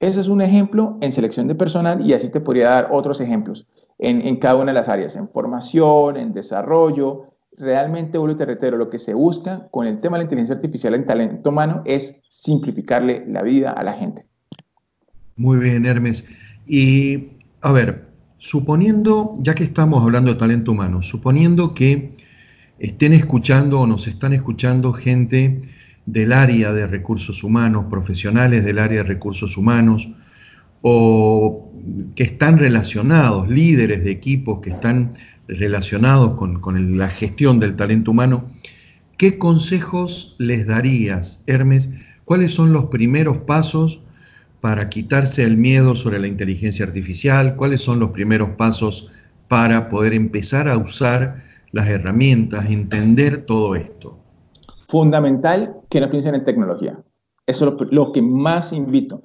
Ese 0.00 0.20
es 0.20 0.28
un 0.28 0.40
ejemplo 0.40 0.98
en 1.00 1.12
selección 1.12 1.46
de 1.46 1.54
personal 1.54 2.04
y 2.04 2.14
así 2.14 2.30
te 2.30 2.40
podría 2.40 2.70
dar 2.70 2.88
otros 2.90 3.20
ejemplos 3.20 3.66
en, 3.98 4.36
cada 4.36 4.56
una 4.56 4.66
de 4.66 4.74
las 4.74 4.88
áreas, 4.88 5.16
en 5.16 5.28
formación, 5.28 6.16
en 6.16 6.32
desarrollo. 6.32 7.30
Realmente, 7.56 8.18
vuelvo 8.18 8.36
y 8.42 8.70
lo 8.72 8.90
que 8.90 8.98
se 8.98 9.14
busca 9.14 9.68
con 9.70 9.86
el 9.86 10.00
tema 10.00 10.16
de 10.16 10.22
la 10.22 10.24
inteligencia 10.24 10.56
artificial 10.56 10.94
en 10.94 11.06
talento 11.06 11.50
humano 11.50 11.82
es 11.84 12.22
simplificarle 12.28 13.24
la 13.28 13.42
vida 13.42 13.70
a 13.70 13.82
la 13.84 13.92
gente. 13.92 14.26
Muy 15.36 15.58
bien, 15.58 15.86
Hermes. 15.86 16.28
Y 16.66 17.28
a 17.60 17.72
ver, 17.72 18.04
suponiendo, 18.38 19.32
ya 19.38 19.54
que 19.54 19.64
estamos 19.64 20.02
hablando 20.02 20.32
de 20.32 20.38
talento 20.38 20.72
humano, 20.72 21.02
suponiendo 21.02 21.74
que 21.74 22.12
estén 22.78 23.12
escuchando 23.12 23.80
o 23.80 23.86
nos 23.86 24.06
están 24.06 24.32
escuchando 24.32 24.92
gente 24.92 25.60
del 26.06 26.32
área 26.32 26.72
de 26.72 26.86
recursos 26.86 27.42
humanos, 27.44 27.86
profesionales 27.88 28.64
del 28.64 28.78
área 28.78 29.02
de 29.02 29.08
recursos 29.08 29.56
humanos, 29.56 30.10
o 30.86 31.72
que 32.14 32.24
están 32.24 32.58
relacionados, 32.58 33.48
líderes 33.48 34.04
de 34.04 34.10
equipos 34.10 34.60
que 34.60 34.68
están 34.68 35.12
relacionados 35.48 36.34
con, 36.34 36.60
con 36.60 36.98
la 36.98 37.08
gestión 37.08 37.58
del 37.58 37.74
talento 37.74 38.10
humano, 38.10 38.44
¿qué 39.16 39.38
consejos 39.38 40.36
les 40.38 40.66
darías, 40.66 41.42
Hermes? 41.46 41.90
¿Cuáles 42.26 42.52
son 42.52 42.74
los 42.74 42.86
primeros 42.86 43.38
pasos 43.38 44.02
para 44.60 44.90
quitarse 44.90 45.42
el 45.44 45.56
miedo 45.56 45.96
sobre 45.96 46.18
la 46.18 46.26
inteligencia 46.26 46.84
artificial? 46.84 47.56
¿Cuáles 47.56 47.80
son 47.80 47.98
los 47.98 48.10
primeros 48.10 48.50
pasos 48.50 49.10
para 49.48 49.88
poder 49.88 50.12
empezar 50.12 50.68
a 50.68 50.76
usar 50.76 51.42
las 51.72 51.86
herramientas, 51.88 52.68
entender 52.68 53.46
todo 53.46 53.74
esto? 53.74 54.18
Fundamental 54.90 55.76
que 55.88 56.02
no 56.02 56.10
piensen 56.10 56.34
en 56.34 56.44
tecnología. 56.44 56.98
Eso 57.46 57.74
es 57.80 57.88
lo, 57.90 58.12
que 58.12 58.20
más 58.20 58.74
invito. 58.74 59.22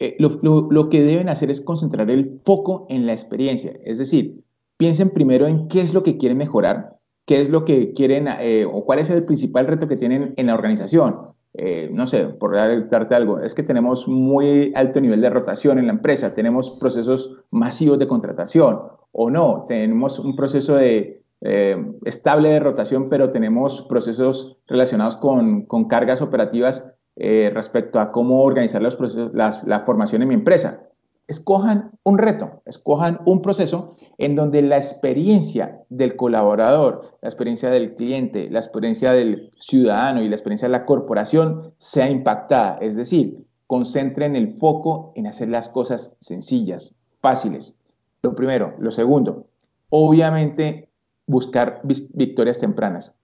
Eh, 0.00 0.16
lo, 0.18 0.88
que 0.88 1.02
deben 1.02 1.28
hacer 1.28 1.50
es 1.50 1.60
concentrar 1.60 2.10
el 2.10 2.40
foco 2.44 2.86
en 2.88 3.06
la 3.06 3.12
experiencia. 3.12 3.72
Es 3.84 3.98
decir, 3.98 4.44
piensen 4.76 5.10
primero 5.10 5.46
en 5.46 5.68
qué 5.68 5.80
es 5.80 5.94
lo 5.94 6.02
que 6.02 6.16
quieren 6.16 6.38
mejorar, 6.38 6.98
qué 7.26 7.40
es 7.40 7.50
lo 7.50 7.64
que 7.64 7.92
quieren 7.92 8.28
eh, 8.40 8.64
o 8.64 8.84
cuál 8.84 9.00
es 9.00 9.10
el 9.10 9.24
principal 9.24 9.66
reto 9.66 9.88
que 9.88 9.96
tienen 9.96 10.34
en 10.36 10.46
la 10.46 10.54
organización. 10.54 11.16
Eh, 11.54 11.90
no 11.92 12.06
sé, 12.06 12.26
por 12.26 12.54
darte 12.54 13.14
algo, 13.14 13.40
es 13.40 13.54
que 13.54 13.62
tenemos 13.64 14.06
muy 14.06 14.72
alto 14.76 15.00
nivel 15.00 15.20
de 15.20 15.30
rotación 15.30 15.78
en 15.78 15.86
la 15.86 15.92
empresa, 15.92 16.34
tenemos 16.34 16.70
procesos 16.72 17.40
masivos 17.50 17.98
de 17.98 18.06
contratación 18.06 18.82
o 19.10 19.30
no, 19.30 19.64
tenemos 19.68 20.20
un 20.20 20.36
proceso 20.36 20.76
de, 20.76 21.18
eh, 21.40 21.76
estable 22.04 22.48
de 22.48 22.60
rotación, 22.60 23.08
pero 23.08 23.30
tenemos 23.30 23.82
procesos 23.82 24.58
relacionados 24.66 25.16
con, 25.16 25.66
cargas 25.88 26.20
operativas 26.20 26.97
eh, 27.18 27.50
respecto 27.52 28.00
a 28.00 28.10
cómo 28.10 28.42
organizar 28.42 28.80
los 28.80 28.96
procesos, 28.96 29.32
la 29.34 29.80
formación 29.80 30.22
en 30.22 30.28
mi 30.28 30.34
empresa 30.34 30.88
escojan 31.28 31.92
un 32.04 32.16
reto, 32.18 32.62
escojan 32.64 33.20
un 33.26 33.42
proceso 33.42 33.96
en 34.16 34.34
donde 34.34 34.62
la 34.62 34.78
experiencia 34.78 35.84
del 35.90 36.16
colaborador, 36.16 37.18
la 37.20 37.28
experiencia 37.28 37.68
del 37.68 37.94
cliente, 37.94 38.48
la 38.50 38.58
experiencia 38.58 39.12
del 39.12 39.52
ciudadano 39.58 40.22
y 40.22 40.28
la 40.28 40.34
experiencia 40.34 40.68
de 40.68 40.72
la 40.72 40.86
corporación 40.86 41.74
sea 41.76 42.10
impactada. 42.10 42.78
Es 42.80 42.96
decir, 42.96 43.46
concentren 43.66 44.34
el 44.34 44.56
foco 44.56 45.12
en 45.14 45.26
hacer 45.26 45.50
las 45.50 45.68
cosas 45.68 46.16
sencillas, 46.18 46.94
fáciles. 47.20 47.78
Lo 48.22 48.34
primero. 48.34 48.74
Lo 48.80 48.90
segundo, 48.90 49.46
obviamente 49.90 50.88
buscar 51.26 51.82
victorias 51.84 52.58
tempranas. 52.58 53.16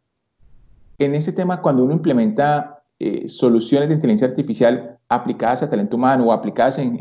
En 0.99 1.15
ese 1.15 1.33
tema, 1.33 1.63
cuando 1.63 1.83
uno 1.83 1.95
implementa 1.95 2.74
eh, 3.01 3.29
soluciones 3.29 3.89
de 3.89 3.95
inteligencia 3.95 4.29
artificial, 4.29 4.99
aplicadas 5.09 5.63
a 5.63 5.71
talento 5.71 5.97
humano 5.97 6.27
o 6.27 6.33
aplicadas 6.33 6.79
en, 6.79 6.97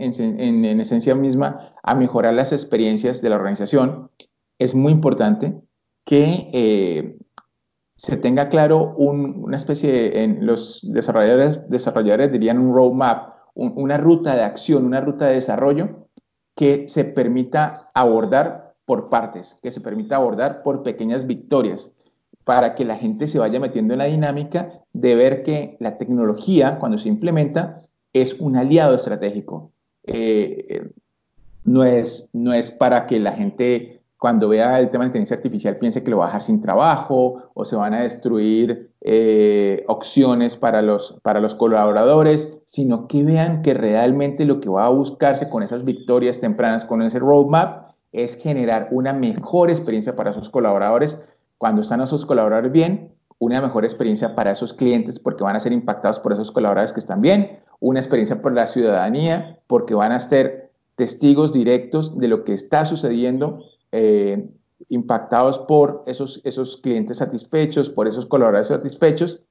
esencia 0.79 1.15
misma 1.15 1.73
a 1.83 1.95
mejorar 1.95 2.33
las 2.33 2.51
experiencias 2.51 3.21
de 3.21 3.29
la 3.29 3.35
organización, 3.35 4.09
es 4.59 4.75
muy 4.75 4.91
importante 4.91 5.61
que 6.05 6.49
eh, 6.53 7.17
se 7.95 8.17
tenga 8.17 8.49
claro 8.49 8.95
una 8.97 9.55
especie, 9.55 9.91
de, 9.91 10.23
en 10.23 10.45
los 10.45 10.81
desarrolladores, 10.91 11.69
desarrolladores 11.69 12.31
dirían 12.31 12.59
un 12.59 12.73
roadmap, 12.73 13.33
una 13.55 13.97
ruta 13.97 14.35
de 14.35 14.43
acción, 14.43 14.85
una 14.85 14.99
ruta 14.99 15.27
de 15.27 15.35
desarrollo 15.35 16.07
que 16.55 16.87
se 16.87 17.05
permita 17.05 17.91
abordar 17.93 18.75
por 18.85 19.09
partes, 19.09 19.59
que 19.61 19.71
se 19.71 19.81
permita 19.81 20.15
abordar 20.15 20.63
por 20.63 20.83
pequeñas 20.83 21.25
victorias, 21.27 21.95
para 22.43 22.75
que 22.75 22.85
la 22.85 22.97
gente 22.97 23.27
se 23.27 23.39
vaya 23.39 23.59
metiendo 23.59 23.93
en 23.93 23.99
la 23.99 24.05
dinámica 24.05 24.81
de 24.93 25.15
ver 25.15 25.43
que 25.43 25.77
la 25.79 25.97
tecnología, 25.97 26.79
cuando 26.79 26.97
se 26.97 27.09
implementa, 27.09 27.81
es 28.11 28.39
un 28.39 28.57
aliado 28.57 28.95
estratégico. 28.95 29.71
Eh, 30.03 30.89
no, 31.63 31.83
es, 31.83 32.29
no 32.33 32.53
es 32.53 32.71
para 32.71 33.05
que 33.05 33.19
la 33.19 33.31
gente 33.33 34.03
cuando 34.23 34.47
vea 34.47 34.79
el 34.79 34.89
tema 34.89 35.03
de 35.03 35.07
inteligencia 35.09 35.35
artificial 35.35 35.75
piense 35.75 36.01
que 36.01 36.09
lo 36.09 36.19
va 36.19 36.23
a 36.23 36.27
dejar 36.27 36.43
sin 36.43 36.61
trabajo 36.61 37.51
o 37.53 37.65
se 37.65 37.75
van 37.75 37.93
a 37.93 38.03
destruir 38.03 38.93
eh, 39.01 39.83
opciones 39.89 40.55
para 40.55 40.81
los, 40.81 41.19
para 41.23 41.41
los 41.41 41.55
colaboradores, 41.55 42.57
sino 42.63 43.09
que 43.09 43.21
vean 43.25 43.61
que 43.61 43.73
realmente 43.73 44.45
lo 44.45 44.61
que 44.61 44.69
va 44.69 44.85
a 44.85 44.89
buscarse 44.89 45.49
con 45.49 45.61
esas 45.61 45.83
victorias 45.83 46.39
tempranas, 46.39 46.85
con 46.85 47.01
ese 47.01 47.19
roadmap, 47.19 47.91
es 48.13 48.37
generar 48.37 48.87
una 48.91 49.11
mejor 49.11 49.69
experiencia 49.69 50.15
para 50.15 50.31
sus 50.31 50.49
colaboradores. 50.49 51.32
Cuando 51.63 51.79
están 51.79 52.01
esos 52.01 52.25
colaboradores 52.25 52.73
bien, 52.73 53.13
una 53.39 53.61
mejor 53.61 53.85
experiencia 53.85 54.35
para 54.35 54.51
esos 54.51 54.73
clientes 54.73 55.17
porque 55.17 55.45
van 55.45 55.55
a 55.55 55.61
ser 55.61 55.71
impactados 55.71 56.19
por 56.19 56.33
esos 56.33 56.51
colaboradores 56.51 56.91
que 56.91 56.99
están 56.99 57.21
bien, 57.21 57.61
una 57.79 58.01
experiencia 58.01 58.41
por 58.41 58.51
la 58.51 58.67
ciudadanía 58.67 59.59
porque 59.67 59.93
van 59.95 60.11
a 60.11 60.19
ser 60.19 60.71
testigos 60.97 61.53
directos 61.53 62.19
de 62.19 62.27
lo 62.27 62.43
que 62.43 62.51
está 62.51 62.85
sucediendo, 62.85 63.59
eh, 63.93 64.49
impactados 64.89 65.57
por 65.57 66.03
esos, 66.05 66.41
esos 66.43 66.75
clientes 66.75 67.19
satisfechos, 67.19 67.89
por 67.89 68.09
esos 68.09 68.25
colaboradores 68.25 68.67
satisfechos, 68.67 69.41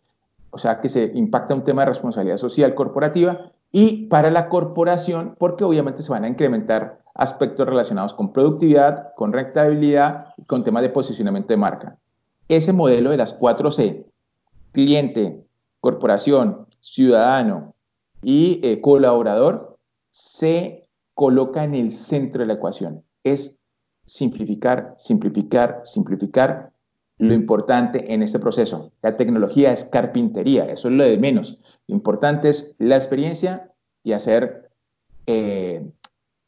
o 0.51 0.59
sea 0.59 0.83
que 0.83 0.91
se 0.91 1.13
impacta 1.15 1.55
un 1.55 1.65
tema 1.65 1.81
de 1.81 1.87
responsabilidad 1.87 2.37
social 2.37 2.75
corporativa 2.75 3.53
y 3.71 4.09
para 4.09 4.31
la 4.31 4.51
corporación 4.51 5.35
porque 5.39 5.65
obviamente 5.65 6.03
se 6.03 6.13
van 6.13 6.25
a 6.25 6.29
incrementar 6.29 7.01
aspectos 7.15 7.67
relacionados 7.67 8.13
con 8.13 8.35
productividad, 8.35 9.15
con 9.17 9.33
rentabilidad 9.33 10.27
con 10.47 10.63
temas 10.63 10.83
de 10.83 10.91
posicionamiento 10.91 11.55
de 11.55 11.57
marca 11.57 11.99
ese 12.49 12.73
modelo 12.73 13.11
de 13.11 13.17
las 13.17 13.39
4C, 13.39 14.05
cliente, 14.73 15.47
corporación, 15.81 16.67
ciudadano 16.81 17.75
y 18.23 18.61
eh, 18.63 18.81
colaborador, 18.81 19.79
se 20.11 20.89
coloca 21.15 21.65
en 21.65 21.75
el 21.75 21.93
centro 21.93 22.41
de 22.41 22.47
la 22.47 22.55
ecuación. 22.55 23.05
Es 23.25 23.59
simplificar, 24.05 24.95
simplificar, 24.99 25.81
simplificar 25.85 26.73
lo 27.19 27.35
importante 27.35 28.13
en 28.13 28.23
este 28.23 28.39
proceso. 28.39 28.93
La 29.01 29.17
tecnología 29.17 29.73
es 29.73 29.85
carpintería, 29.85 30.65
eso 30.65 30.89
es 30.89 30.95
lo 30.95 31.05
de 31.05 31.19
menos. 31.19 31.59
Lo 31.87 31.95
importante 31.95 32.49
es 32.49 32.75
la 32.79 32.97
experiencia 32.97 33.71
y 34.03 34.13
hacer 34.13 34.71
eh, 35.27 35.89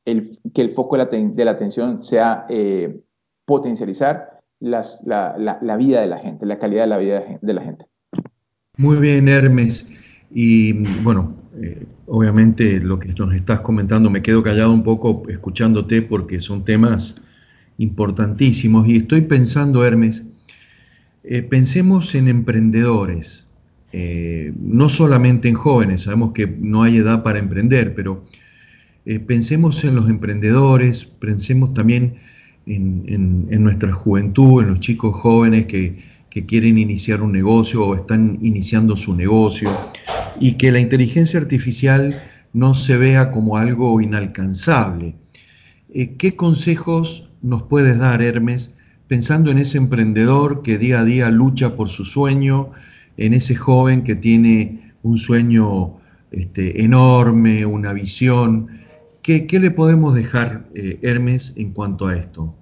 que 0.04 0.62
el 0.62 0.74
foco 0.74 0.96
de 0.96 1.44
la, 1.44 1.50
atención 1.50 2.02
sea 2.02 2.46
eh, 2.48 3.00
potencializar 3.44 4.33
la, 4.60 5.76
vida 5.76 6.00
de 6.00 6.06
la 6.06 6.18
gente, 6.18 6.46
la 6.46 6.58
calidad 6.58 6.82
de 6.82 6.88
la 6.88 6.98
vida 6.98 7.22
de 7.40 7.52
la 7.54 7.62
gente. 7.62 7.86
Muy 8.76 8.98
bien, 8.98 9.28
Hermes. 9.28 10.00
Y 10.32 10.72
bueno, 10.72 11.34
eh, 11.60 11.86
obviamente 12.06 12.80
lo 12.80 12.98
que 12.98 13.08
nos 13.12 13.34
estás 13.34 13.60
comentando, 13.60 14.10
me 14.10 14.22
quedo 14.22 14.42
callado 14.42 14.72
un 14.72 14.82
poco 14.82 15.22
escuchándote 15.28 16.02
porque 16.02 16.40
son 16.40 16.64
temas 16.64 17.22
importantísimos. 17.78 18.88
Y 18.88 18.96
estoy 18.96 19.22
pensando, 19.22 19.84
Hermes, 19.84 20.28
eh, 21.22 21.42
pensemos 21.42 22.14
en 22.14 22.28
emprendedores, 22.28 23.46
eh, 23.92 24.52
no 24.58 24.88
solamente 24.88 25.48
en 25.48 25.54
jóvenes, 25.54 26.02
sabemos 26.02 26.32
que 26.32 26.46
no 26.46 26.82
hay 26.82 26.96
edad 26.96 27.22
para 27.22 27.38
emprender, 27.38 27.94
pero 27.94 28.24
pensemos 29.26 29.84
en 29.84 29.94
los 29.94 30.08
emprendedores, 30.08 31.04
pensemos 31.04 31.74
también 31.74 32.14
en, 32.66 33.62
nuestra 33.62 33.92
juventud, 33.92 34.62
en 34.62 34.68
los 34.68 34.80
chicos 34.80 35.14
jóvenes 35.14 35.66
que, 35.66 36.14
quieren 36.48 36.78
iniciar 36.78 37.22
un 37.22 37.30
negocio 37.30 37.86
o 37.86 37.94
están 37.94 38.40
iniciando 38.42 38.96
su 38.96 39.14
negocio 39.14 39.70
y 40.40 40.54
que 40.54 40.72
la 40.72 40.80
inteligencia 40.80 41.38
artificial 41.38 42.20
no 42.52 42.74
se 42.74 42.96
vea 42.96 43.30
como 43.30 43.56
algo 43.56 44.00
inalcanzable. 44.00 45.14
Eh, 45.92 46.16
¿Qué 46.16 46.34
consejos 46.34 47.30
nos 47.40 47.62
puedes 47.62 47.98
dar, 47.98 48.20
Hermes, 48.20 48.74
pensando 49.06 49.52
en 49.52 49.58
ese 49.58 49.78
emprendedor 49.78 50.62
que 50.62 50.76
día 50.76 50.98
a 50.98 51.04
día 51.04 51.30
lucha 51.30 51.76
por 51.76 51.88
su 51.88 52.04
sueño, 52.04 52.72
en 53.16 53.32
ese 53.32 53.54
joven 53.54 54.02
que 54.02 54.16
tiene 54.16 54.92
un 55.04 55.18
sueño 55.18 55.98
este, 56.32 56.82
enorme, 56.82 57.64
una 57.64 57.92
visión? 57.92 58.83
¿Qué, 59.24 59.58
le 59.58 59.70
podemos 59.70 60.14
dejar, 60.14 60.66
eh, 60.74 60.98
Hermes, 61.00 61.56
en 61.56 61.72
cuanto 61.72 62.08
a 62.08 62.14
esto? 62.14 62.54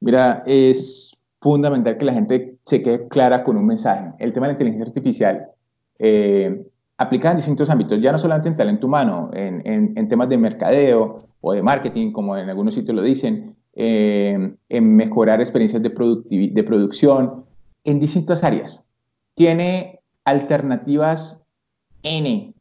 Mira, 0.00 0.42
es 0.44 1.18
fundamental 1.40 1.96
que 1.96 2.04
la 2.04 2.12
gente 2.12 2.58
se 2.62 2.82
quede 2.82 3.08
clara 3.08 3.42
con 3.42 3.56
un 3.56 3.64
mensaje. 3.64 4.12
El 4.18 4.34
tema 4.34 4.46
de 4.46 4.52
la 4.52 4.52
inteligencia 4.52 4.88
artificial 4.88 5.46
eh, 5.98 6.66
aplica 6.98 7.30
en 7.30 7.38
distintos 7.38 7.70
ámbitos, 7.70 7.98
ya 8.02 8.12
no 8.12 8.18
solamente 8.18 8.50
en 8.50 8.56
talento 8.56 8.86
humano, 8.86 9.30
en, 9.32 10.08
temas 10.08 10.28
de 10.28 10.36
mercadeo 10.36 11.16
o 11.40 11.52
de 11.54 11.62
marketing, 11.62 12.12
como 12.12 12.36
en 12.36 12.50
algunos 12.50 12.74
sitios 12.74 12.94
lo 12.94 13.02
dicen, 13.02 13.56
eh, 13.74 14.54
en 14.68 14.96
mejorar 14.96 15.40
experiencias 15.40 15.82
de, 15.82 15.88
de 16.52 16.64
producción, 16.64 17.46
en 17.84 17.98
distintas 17.98 18.44
áreas. 18.44 18.86
Tiene 19.34 20.00
alternativas 20.26 21.46
N, 22.02 22.52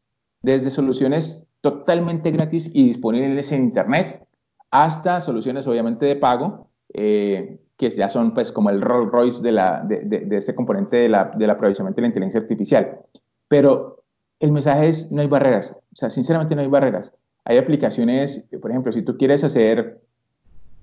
desde 0.42 0.72
soluciones 0.72 1.50
totalmente 1.62 2.32
gratis 2.32 2.72
y 2.74 2.86
disponibles 2.86 3.52
en 3.52 3.64
Internet 3.64 4.28
hasta 4.72 5.22
soluciones 5.22 5.68
obviamente 5.68 6.06
de 6.06 6.16
pago, 6.16 6.68
eh, 6.94 7.60
que 7.78 7.90
ya 7.90 8.10
son 8.10 8.34
pues 8.34 8.52
como 8.52 8.70
el 8.70 8.82
Rolls 8.82 9.12
Royce 9.12 9.42
de, 9.44 9.52
la, 9.52 9.84
de, 9.84 10.28
este 10.32 10.56
componente 10.56 10.98
de 10.98 11.10
la, 11.10 11.32
del 11.36 11.50
aprovechamiento 11.50 11.98
de 11.98 12.02
la 12.04 12.08
inteligencia 12.08 12.42
artificial. 12.42 13.00
Pero 13.48 14.04
el 14.40 14.52
mensaje 14.52 14.88
es, 14.88 15.12
no 15.12 15.22
hay 15.22 15.28
barreras, 15.28 15.78
o 15.78 15.96
sea, 15.96 16.10
sinceramente 16.10 16.56
no 16.56 16.62
hay 16.62 16.68
barreras. 16.68 17.14
Hay 17.44 17.58
aplicaciones, 17.58 18.48
por 18.62 18.72
ejemplo, 18.72 18.92
si 18.92 19.02
tú 19.02 19.18
quieres 19.18 19.44
hacer 19.44 20.02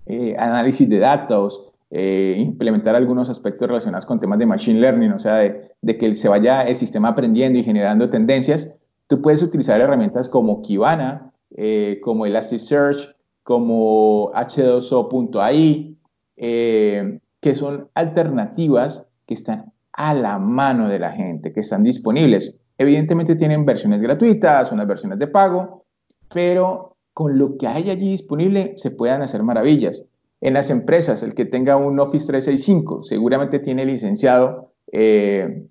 eh, 0.07 0.35
análisis 0.37 0.89
de 0.89 0.99
datos, 0.99 1.73
eh, 1.91 2.35
implementar 2.37 2.95
algunos 2.95 3.31
aspectos 3.31 3.69
relacionados 3.69 4.05
con 4.05 4.21
temas 4.21 4.39
de 4.39 4.47
machine 4.47 4.81
learning, 4.81 5.13
o 5.13 5.21
sea, 5.21 5.37
de, 5.37 5.71
de, 5.81 5.97
que 5.97 6.13
se 6.15 6.29
vaya 6.29 6.63
el 6.63 6.77
sistema 6.77 7.09
aprendiendo 7.09 7.59
y 7.59 7.65
generando 7.65 8.11
tendencias, 8.11 8.77
tú 9.09 9.21
puedes 9.21 9.43
utilizar 9.43 9.81
herramientas 9.81 10.29
como 10.29 10.63
Kibana, 10.63 11.33
eh, 11.57 11.99
como 12.03 12.27
Elasticsearch, 12.27 13.17
como 13.43 14.31
H2O.ai, 14.33 15.97
eh, 16.37 17.19
que 17.41 17.55
son 17.55 17.89
alternativas 17.95 19.11
que 19.27 19.35
están 19.35 19.73
a 19.93 20.15
la 20.15 20.39
mano 20.39 20.89
de 20.89 20.99
la 20.99 21.11
gente, 21.11 21.53
que 21.53 21.61
están 21.61 21.83
disponibles. 21.83 22.55
Evidentemente 22.77 23.35
tienen 23.35 23.65
versiones 23.65 24.01
gratuitas, 24.01 24.71
unas 24.71 24.87
versiones 24.87 25.19
de 25.19 25.27
pago, 25.27 25.87
pero 26.33 26.97
con 27.15 27.39
lo 27.39 27.57
que 27.57 27.67
hay 27.67 27.91
allí 27.91 28.11
disponible 28.11 28.75
se 28.77 28.93
puedan 28.93 29.23
hacer 29.23 29.43
maravillas. 29.43 30.05
En 30.41 30.55
las 30.55 30.71
empresas, 30.71 31.23
el 31.25 31.35
que 31.35 31.47
tenga 31.47 31.77
un 31.77 31.99
Office 31.99 32.27
365 32.27 33.03
seguramente 33.03 33.59
tiene 33.59 33.85
licenciado, 33.85 34.73
eh, 34.93 35.67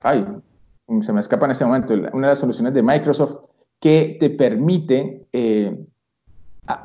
ay, 0.00 0.26
se 1.00 1.12
me 1.12 1.20
escapa 1.20 1.44
en 1.46 1.52
este 1.52 1.64
momento, 1.64 1.94
una 1.94 2.26
de 2.26 2.32
las 2.32 2.38
soluciones 2.38 2.74
de 2.74 2.82
Microsoft 2.82 3.36
que 3.80 4.16
te 4.18 4.30
permite 4.30 5.26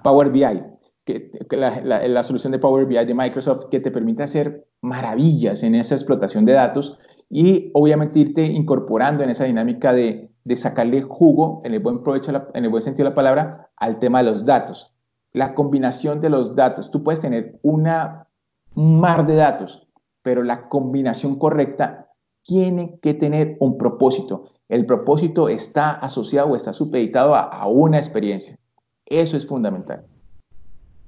Power 0.03 0.29
BI, 0.29 0.63
que, 1.05 1.31
la, 1.51 2.23
solución 2.23 2.51
de 2.51 2.59
Power 2.59 2.85
BI 2.85 3.05
de 3.05 3.13
Microsoft 3.13 3.65
que 3.69 3.79
te 3.79 3.91
permite 3.91 4.23
hacer 4.23 4.65
maravillas 4.81 5.63
en 5.63 5.75
esa 5.75 5.95
explotación 5.95 6.45
de 6.45 6.53
datos 6.53 6.97
y 7.29 7.71
obviamente 7.73 8.19
irte 8.19 8.43
incorporando 8.43 9.23
en 9.23 9.29
esa 9.29 9.45
dinámica 9.45 9.93
de, 9.93 10.29
sacarle 10.55 11.01
jugo, 11.01 11.61
en 11.63 11.73
el 11.73 11.79
buen 11.79 12.03
provecho, 12.03 12.31
en 12.53 12.63
el 12.63 12.69
buen 12.69 12.83
sentido 12.83 13.05
de 13.05 13.11
la 13.11 13.15
palabra, 13.15 13.69
al 13.77 13.99
tema 13.99 14.19
de 14.19 14.31
los 14.31 14.45
datos. 14.45 14.93
La 15.31 15.55
combinación 15.55 16.19
de 16.19 16.29
los 16.29 16.53
datos. 16.53 16.91
Tú 16.91 17.03
puedes 17.03 17.21
tener 17.21 17.57
una, 17.63 18.27
un 18.75 18.99
mar 18.99 19.25
de 19.25 19.35
datos, 19.35 19.87
pero 20.21 20.43
la 20.43 20.69
combinación 20.69 21.39
correcta 21.39 22.02
tiene 22.43 22.99
que 23.01 23.13
tener 23.13 23.57
un 23.59 23.77
propósito. 23.77 24.49
El 24.69 24.85
propósito 24.85 25.49
está 25.49 25.91
asociado 25.91 26.49
o 26.49 26.55
está 26.55 26.73
supeditado 26.73 27.35
a 27.35 27.67
una 27.67 27.97
experiencia. 27.97 28.57
Eso 29.05 29.37
es 29.37 29.47
fundamental. 29.47 30.05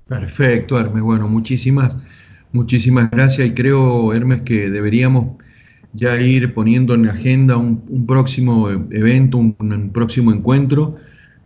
Perfecto, 0.07 0.79
Hermes. 0.79 1.01
Bueno, 1.01 1.27
muchísimas, 1.27 1.97
muchísimas 2.51 3.09
gracias 3.09 3.47
y 3.47 3.53
creo, 3.53 4.13
Hermes, 4.13 4.41
que 4.41 4.69
deberíamos 4.69 5.37
ya 5.93 6.19
ir 6.19 6.53
poniendo 6.53 6.93
en 6.93 7.07
agenda 7.07 7.57
un, 7.57 8.05
próximo 8.05 8.69
evento, 8.69 9.37
un, 9.37 9.91
próximo 9.93 10.31
encuentro 10.31 10.97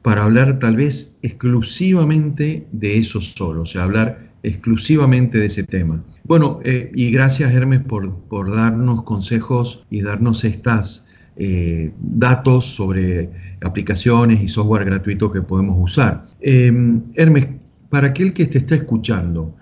para 0.10 0.24
hablar 0.24 0.58
tal 0.58 0.76
vez 0.76 1.20
exclusivamente 1.22 2.66
de 2.72 2.98
eso 2.98 3.22
solo, 3.22 3.62
o 3.62 3.66
sea, 3.68 3.84
hablar 3.84 4.32
exclusivamente 4.42 5.38
de 5.38 5.46
ese 5.46 5.66
tema. 5.66 6.04
Bueno, 6.24 6.62
eh, 6.64 6.92
y 6.96 7.12
gracias 7.12 7.54
Hermes 7.54 7.82
por, 7.82 8.52
darnos 8.52 9.04
consejos 9.04 9.86
y 9.92 10.02
darnos 10.02 10.46
estas 10.46 11.10
eh, 11.36 11.94
datos 12.02 12.66
sobre 12.66 13.30
aplicaciones 13.62 14.42
y 14.42 14.48
software 14.48 14.86
gratuito 14.86 15.32
que 15.32 15.44
podemos 15.44 15.76
usar. 15.80 16.24
Eh, 16.42 16.74
Hermes, 17.14 17.48
para 17.92 18.08
aquel 18.08 18.34
que 18.34 18.48
te 18.48 18.58
está 18.58 18.74
escuchando, 18.74 19.58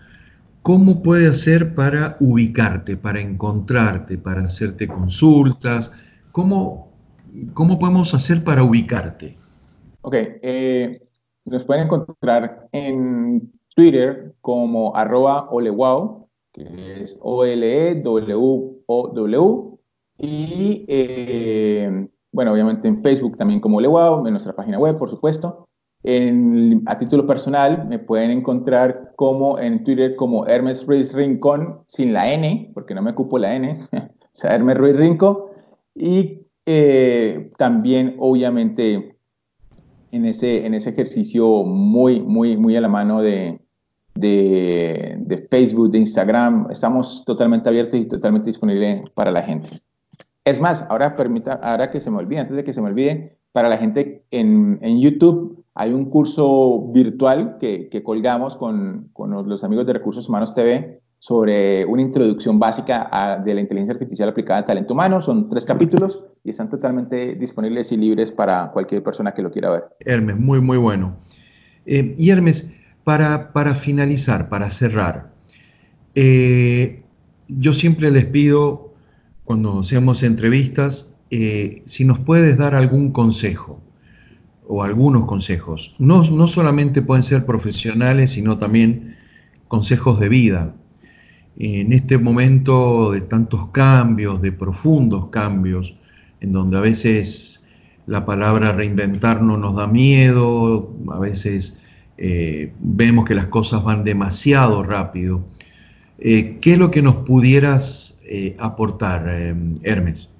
¿cómo 0.61 1.03
puede 1.03 1.27
hacer 1.27 1.75
para 1.75 2.15
ubicarte, 2.21 2.95
para 2.95 3.19
encontrarte, 3.19 4.17
para 4.17 4.45
hacerte 4.45 4.87
consultas? 4.87 6.05
¿Cómo, 6.31 6.93
cómo 7.53 7.79
podemos 7.79 8.13
hacer 8.13 8.45
para 8.45 8.63
ubicarte? 8.63 9.35
Ok, 10.07 10.15
eh, 10.15 11.01
nos 11.43 11.65
pueden 11.65 11.83
encontrar 11.83 12.69
en 12.71 13.51
Twitter 13.75 14.33
como 14.39 14.95
arroba 14.95 15.49
olewow, 15.51 16.29
que 16.53 17.01
es 17.01 17.19
O-L-E-W-O-W, 17.21 18.17
y 20.19 20.85
eh, 20.87 22.07
bueno, 22.31 22.53
obviamente 22.53 22.87
en 22.87 23.03
Facebook 23.03 23.35
también 23.35 23.59
como 23.59 23.79
olewow, 23.79 24.25
en 24.25 24.31
nuestra 24.31 24.55
página 24.55 24.79
web, 24.79 24.97
por 24.97 25.09
supuesto 25.09 25.67
a 26.85 26.97
título 26.97 27.27
personal, 27.27 27.85
me 27.87 27.99
pueden 27.99 28.31
encontrar 28.31 29.11
como 29.15 29.59
en 29.59 29.83
Twitter 29.83 30.15
como 30.15 30.45
Hermes 30.45 30.87
Ruiz 30.87 31.13
Rincón, 31.13 31.81
sin 31.87 32.13
la 32.13 32.31
N, 32.31 32.71
porque 32.73 32.95
no 32.95 33.01
me 33.01 33.11
ocupo 33.11 33.37
la 33.37 33.55
N, 33.55 33.87
o 33.91 34.07
sea, 34.31 34.55
Hermes 34.55 34.77
Ruiz 34.77 34.97
Rincón. 34.97 35.37
Y 35.95 36.45
eh, 36.65 37.51
también, 37.57 38.15
obviamente, 38.19 39.16
en 40.11 40.25
ese, 40.25 40.65
en 40.65 40.73
ese 40.73 40.89
ejercicio 40.89 41.63
muy, 41.63 42.21
muy, 42.21 42.57
muy 42.57 42.75
a 42.75 42.81
la 42.81 42.87
mano 42.87 43.21
de, 43.21 43.59
de, 44.15 45.47
Facebook, 45.49 45.91
de 45.91 45.99
Instagram, 45.99 46.67
estamos 46.71 47.23
totalmente 47.25 47.69
abiertos 47.69 47.99
y 47.99 48.05
totalmente 48.05 48.49
disponibles 48.49 49.09
para 49.11 49.31
la 49.31 49.41
gente. 49.41 49.69
Es 50.43 50.61
más, 50.61 50.85
ahora, 50.89 51.15
permita, 51.15 51.53
ahora 51.53 51.91
que 51.91 51.99
se 51.99 52.09
me 52.09 52.17
olvide, 52.17 52.39
antes 52.39 52.55
de 52.55 52.63
que 52.63 52.73
se 52.73 52.81
me 52.81 52.87
olvide, 52.87 53.37
para 53.51 53.69
la 53.69 53.77
gente 53.77 54.23
en, 54.31 54.79
en 54.81 54.99
YouTube, 54.99 55.65
hay 55.79 55.93
un 55.93 56.05
curso 56.05 56.87
virtual 56.91 57.57
que, 57.59 58.01
colgamos 58.03 58.57
con, 58.57 59.11
los 59.15 59.63
amigos 59.63 59.85
de 59.85 59.93
Recursos 59.93 60.27
Humanos 60.27 60.55
TV 60.55 61.01
sobre 61.27 61.83
una 61.83 62.01
introducción 62.01 62.57
básica 62.57 63.41
de 63.43 63.53
la 63.53 63.59
inteligencia 63.59 63.91
artificial 63.91 64.29
aplicada 64.29 64.59
al 64.59 64.65
talento 64.65 64.93
humano. 64.93 65.21
Son 65.21 65.49
tres 65.49 65.65
capítulos 65.65 66.23
y 66.41 66.51
están 66.51 66.69
totalmente 66.69 67.35
disponibles 67.35 67.91
y 67.91 67.97
libres 67.97 68.31
para 68.31 68.71
cualquier 68.71 69.03
persona 69.03 69.33
que 69.33 69.41
lo 69.41 69.51
quiera 69.51 69.69
ver. 69.71 69.83
Hermes, 70.05 70.37
muy, 70.37 70.61
muy 70.61 70.77
bueno. 70.77 71.17
Eh, 71.85 72.15
y 72.17 72.29
Hermes, 72.29 72.77
para, 73.03 73.51
para, 73.51 73.73
finalizar, 73.73 74.47
para 74.47 74.69
cerrar, 74.69 75.33
eh, 76.15 77.03
yo 77.49 77.73
siempre 77.73 78.09
les 78.09 78.25
pido, 78.25 78.93
cuando 79.43 79.81
hacemos 79.81 80.23
entrevistas, 80.23 81.19
eh, 81.29 81.81
si 81.85 82.05
nos 82.05 82.19
puedes 82.19 82.57
dar 82.57 82.73
algún 82.73 83.11
consejo 83.11 83.81
o 84.65 84.81
algunos 84.81 85.25
consejos. 85.25 85.97
No, 85.99 86.23
no 86.23 86.47
solamente 86.47 87.01
pueden 87.01 87.23
ser 87.23 87.45
profesionales, 87.45 88.31
sino 88.31 88.57
también 88.57 89.17
consejos 89.67 90.21
de 90.21 90.29
vida. 90.29 90.73
En 91.59 91.91
este 91.91 92.17
momento 92.17 93.11
de 93.11 93.21
tantos 93.21 93.69
cambios, 93.69 94.41
de 94.41 94.51
profundos 94.51 95.29
cambios, 95.29 95.97
en 96.39 96.51
donde 96.51 96.77
a 96.77 96.81
veces 96.81 97.65
la 98.05 98.25
palabra 98.25 98.71
reinventarnos 98.71 99.59
nos 99.59 99.75
da 99.75 99.87
miedo, 99.87 100.93
a 101.11 101.19
veces 101.19 101.83
eh, 102.17 102.73
vemos 102.79 103.25
que 103.25 103.35
las 103.35 103.47
cosas 103.47 103.83
van 103.83 104.03
demasiado 104.03 104.83
rápido. 104.83 105.43
Eh, 106.19 106.57
¿Qué 106.61 106.73
es 106.73 106.79
lo 106.79 106.89
que 106.89 107.01
nos 107.01 107.17
pudieras 107.17 108.21
eh, 108.27 108.55
aportar, 108.59 109.27
Hermes? 109.83 110.31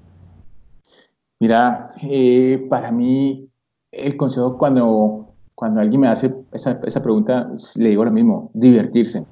Mira, 1.40 1.94
para 2.68 2.90
mí 2.90 3.48
el 3.92 4.16
consejo 4.16 4.56
cuando, 4.58 5.34
cuando 5.54 5.80
alguien 5.80 6.00
me 6.00 6.08
hace 6.08 6.34
esa, 6.52 6.80
pregunta, 7.02 7.52
le 7.76 7.90
digo 7.90 8.04
lo 8.04 8.10
mismo, 8.10 8.50
divertirse. 8.54 9.24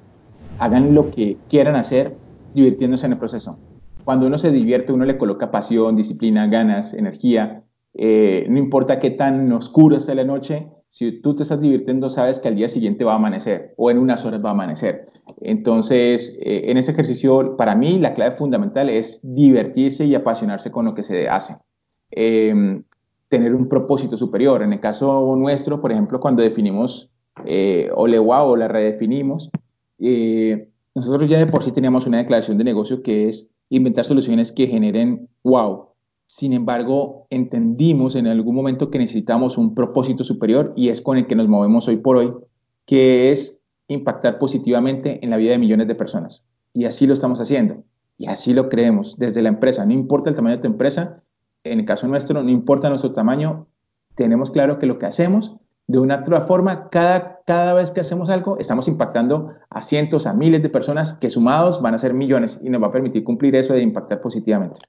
Hagan 0.59 0.93
lo 0.93 1.09
que 1.11 1.37
quieran 1.49 1.75
hacer 1.75 2.17
divirtiéndose 2.53 3.05
en 3.05 3.13
el 3.13 3.19
proceso. 3.19 3.57
Cuando 4.03 4.27
uno 4.27 4.37
se 4.37 4.51
divierte, 4.51 4.93
uno 4.93 5.05
le 5.05 5.17
coloca 5.17 5.51
pasión, 5.51 5.95
disciplina, 5.95 6.47
ganas, 6.47 6.93
energía. 6.93 7.63
Eh, 7.93 8.45
no 8.49 8.57
importa 8.57 8.99
qué 8.99 9.11
tan 9.11 9.51
oscuro 9.51 9.97
esté 9.97 10.15
la 10.15 10.23
noche, 10.23 10.67
si 10.89 11.21
tú 11.21 11.35
te 11.35 11.43
estás 11.43 11.59
divirtiendo, 11.59 12.09
sabes 12.09 12.39
que 12.39 12.47
al 12.47 12.55
día 12.55 12.67
siguiente 12.69 13.03
va 13.03 13.13
a 13.13 13.17
amanecer 13.17 13.73
o 13.75 13.91
en 13.91 13.97
unas 13.97 14.23
horas 14.25 14.43
va 14.43 14.49
a 14.49 14.53
amanecer. 14.53 15.09
Entonces, 15.41 16.39
eh, 16.41 16.71
en 16.71 16.77
ese 16.77 16.91
ejercicio, 16.91 17.57
para 17.57 17.75
mí, 17.75 17.99
la 17.99 18.13
clave 18.13 18.37
fundamental 18.37 18.89
es 18.89 19.19
divertirse 19.23 20.05
y 20.05 20.15
apasionarse 20.15 20.71
con 20.71 20.85
lo 20.85 20.95
que 20.95 21.03
se 21.03 21.27
hace. 21.27 21.57
Eh, 22.11 22.81
tener 23.29 23.53
un 23.53 23.67
propósito 23.67 24.17
superior. 24.17 24.61
En 24.61 24.73
el 24.73 24.79
caso 24.79 25.35
nuestro, 25.35 25.81
por 25.81 25.91
ejemplo, 25.91 26.19
cuando 26.19 26.41
definimos 26.41 27.09
eh, 27.45 27.89
Olewa 27.93 28.43
o 28.43 28.55
la 28.55 28.67
redefinimos, 28.67 29.49
eh, 29.99 30.69
nosotros 30.95 31.29
ya 31.29 31.39
de 31.39 31.47
por 31.47 31.63
sí 31.63 31.71
teníamos 31.71 32.07
una 32.07 32.17
declaración 32.17 32.57
de 32.57 32.63
negocio 32.63 33.03
que 33.03 33.27
es 33.27 33.49
inventar 33.69 34.05
soluciones 34.05 34.51
que 34.51 34.67
generen 34.67 35.29
wow. 35.43 35.89
Sin 36.25 36.53
embargo, 36.53 37.27
entendimos 37.29 38.15
en 38.15 38.27
algún 38.27 38.55
momento 38.55 38.89
que 38.89 38.99
necesitamos 38.99 39.57
un 39.57 39.75
propósito 39.75 40.23
superior 40.23 40.73
y 40.75 40.89
es 40.89 41.01
con 41.01 41.17
el 41.17 41.25
que 41.25 41.35
nos 41.35 41.47
movemos 41.47 41.87
hoy 41.87 41.97
por 41.97 42.17
hoy, 42.17 42.33
que 42.85 43.31
es 43.31 43.63
impactar 43.87 44.37
positivamente 44.39 45.23
en 45.23 45.29
la 45.29 45.37
vida 45.37 45.51
de 45.51 45.57
millones 45.57 45.87
de 45.87 45.95
personas. 45.95 46.45
Y 46.73 46.85
así 46.85 47.07
lo 47.07 47.13
estamos 47.13 47.39
haciendo. 47.39 47.83
Y 48.17 48.27
así 48.27 48.53
lo 48.53 48.67
creemos 48.67 49.17
desde 49.17 49.41
la 49.41 49.49
empresa. 49.49 49.85
No 49.85 49.93
importa 49.93 50.29
el 50.29 50.35
tamaño 50.35 50.55
de 50.55 50.61
tu 50.61 50.67
empresa, 50.67 51.23
en 51.63 51.79
el 51.79 51.85
caso 51.85 52.07
nuestro, 52.07 52.43
no 52.43 52.49
importa 52.49 52.89
nuestro 52.89 53.11
tamaño, 53.11 53.67
tenemos 54.15 54.51
claro 54.51 54.79
que 54.79 54.87
lo 54.87 54.97
que 54.97 55.05
hacemos, 55.05 55.55
de 55.85 55.99
una 55.99 56.19
otra 56.19 56.41
forma, 56.41 56.89
cada 56.89 57.36
cada 57.47 57.73
vez 57.73 57.91
que 57.91 58.01
hacemos 58.01 58.29
algo, 58.29 58.59
estamos 58.59 58.89
impactando 58.89 59.55
a 59.69 59.81
cientos, 59.81 60.27
a 60.27 60.33
miles 60.33 60.61
de 60.61 60.67
personas 60.67 61.13
que 61.13 61.29
sumados 61.29 61.81
van 61.81 61.95
a 61.95 61.97
ser 61.97 62.13
millones 62.13 62.59
y 62.61 62.69
nos 62.69 62.83
va 62.83 62.87
a 62.87 62.91
permitir 62.91 63.23
cumplir 63.23 63.55
eso 63.55 63.73
de 63.73 63.81
impactar 63.81 64.19
positivamente. 64.19 64.81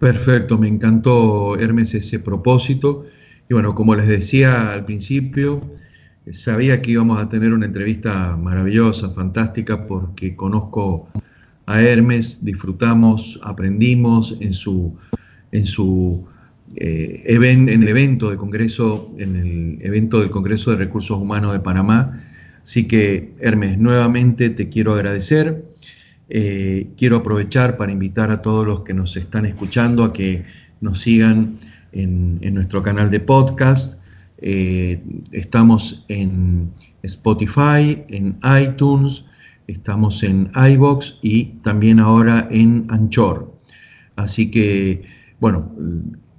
Perfecto, 0.00 0.58
me 0.58 0.66
encantó 0.66 1.56
Hermes 1.56 1.94
ese 1.94 2.18
propósito. 2.18 3.04
Y 3.48 3.54
bueno, 3.54 3.76
como 3.76 3.94
les 3.94 4.08
decía 4.08 4.72
al 4.72 4.84
principio, 4.84 5.60
sabía 6.32 6.82
que 6.82 6.90
íbamos 6.90 7.22
a 7.22 7.28
tener 7.28 7.52
una 7.52 7.66
entrevista 7.66 8.36
maravillosa, 8.36 9.10
fantástica, 9.10 9.86
porque 9.86 10.34
conozco 10.34 11.06
a 11.66 11.80
Hermes, 11.80 12.44
disfrutamos, 12.44 13.38
aprendimos 13.44 14.36
en 14.40 14.52
su, 14.52 14.96
en 15.52 15.64
su 15.64 16.26
eh, 16.76 17.22
en 17.26 17.68
el 17.68 17.88
evento 17.88 18.30
del 18.30 18.38
Congreso 18.38 19.10
de 19.16 20.76
Recursos 20.76 21.18
Humanos 21.18 21.52
de 21.52 21.60
Panamá. 21.60 22.22
Así 22.62 22.86
que, 22.86 23.34
Hermes, 23.40 23.78
nuevamente 23.78 24.50
te 24.50 24.68
quiero 24.68 24.92
agradecer. 24.94 25.64
Eh, 26.28 26.92
quiero 26.96 27.16
aprovechar 27.16 27.76
para 27.76 27.92
invitar 27.92 28.30
a 28.30 28.40
todos 28.40 28.66
los 28.66 28.82
que 28.82 28.94
nos 28.94 29.16
están 29.16 29.44
escuchando 29.44 30.04
a 30.04 30.12
que 30.12 30.44
nos 30.80 31.00
sigan 31.00 31.56
en, 31.92 32.54
nuestro 32.54 32.82
canal 32.82 33.10
de 33.10 33.20
podcast. 33.20 34.02
Eh, 34.38 35.02
estamos 35.32 36.04
en 36.08 36.72
Spotify, 37.02 38.04
en 38.08 38.38
iTunes, 38.60 39.26
estamos 39.66 40.22
en 40.22 40.50
iBox 40.54 41.18
y 41.22 41.44
también 41.62 42.00
ahora 42.00 42.48
en 42.50 42.86
Anchor. 42.88 43.52
Así 44.16 44.50
que, 44.50 45.02
bueno, 45.40 45.72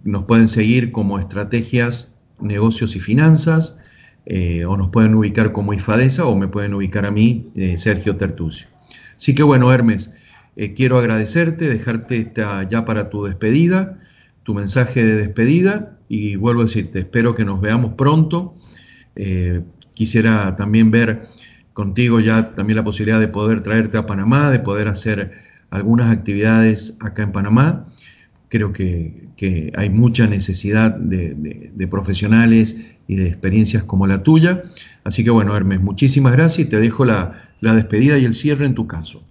nos 0.04 0.26
pueden 0.26 0.48
seguir 0.48 0.92
como 0.92 1.20
estrategias, 1.20 2.20
negocios 2.42 2.96
y 2.96 3.00
finanzas, 3.00 3.80
eh, 4.26 4.66
o 4.66 4.78
nos 4.78 4.90
pueden 4.90 5.16
ubicar 5.16 5.52
como 5.52 5.74
IFADESA 5.74 6.26
o 6.26 6.38
me 6.38 6.48
pueden 6.48 6.74
ubicar 6.74 7.06
a 7.06 7.12
mí, 7.12 7.52
eh, 7.56 7.78
Sergio 7.78 8.16
Tertucio. 8.16 8.68
Así 9.16 9.36
que 9.36 9.44
bueno, 9.44 9.72
Hermes, 9.72 10.14
eh, 10.56 10.74
quiero 10.74 10.98
agradecerte, 10.98 11.68
dejarte 11.68 12.18
esta, 12.18 12.68
ya 12.68 12.86
para 12.86 13.10
tu 13.10 13.26
despedida, 13.26 14.00
tu 14.44 14.54
mensaje 14.54 15.04
de 15.04 15.16
despedida 15.16 15.98
y 16.08 16.36
vuelvo 16.36 16.62
a 16.62 16.66
decirte, 16.66 17.00
espero 17.00 17.36
que 17.36 17.46
nos 17.46 17.62
veamos 17.62 17.94
pronto. 17.94 18.56
quisiera 19.94 20.56
también 20.56 20.90
ver 20.90 21.28
contigo 21.74 22.20
ya 22.20 22.56
también 22.56 22.78
la 22.78 22.84
posibilidad 22.84 23.20
de 23.20 23.28
poder 23.28 23.62
traerte 23.62 23.98
a 23.98 24.06
Panamá, 24.06 24.50
de 24.50 24.60
poder 24.60 24.88
hacer 24.88 25.34
algunas 25.70 26.12
actividades 26.12 26.98
acá 27.02 27.24
en 27.24 27.32
Panamá 27.32 27.88
creo 28.54 28.72
que, 28.72 29.24
hay 29.76 29.90
mucha 29.90 30.28
necesidad 30.28 30.96
de, 30.96 31.88
profesionales 31.90 32.98
y 33.08 33.16
de 33.16 33.28
experiencias 33.28 33.84
como 33.84 34.06
la 34.08 34.22
tuya. 34.24 34.62
Así 35.04 35.24
que 35.24 35.32
bueno, 35.32 35.58
Hermes, 35.58 35.82
muchísimas 35.82 36.34
gracias 36.34 36.68
y 36.68 36.70
te 36.70 36.80
dejo 36.80 37.04
la, 37.04 37.34
despedida 37.60 38.18
y 38.20 38.26
el 38.26 38.34
cierre 38.34 38.66
en 38.68 38.76
tu 38.76 38.86
caso. 38.86 39.22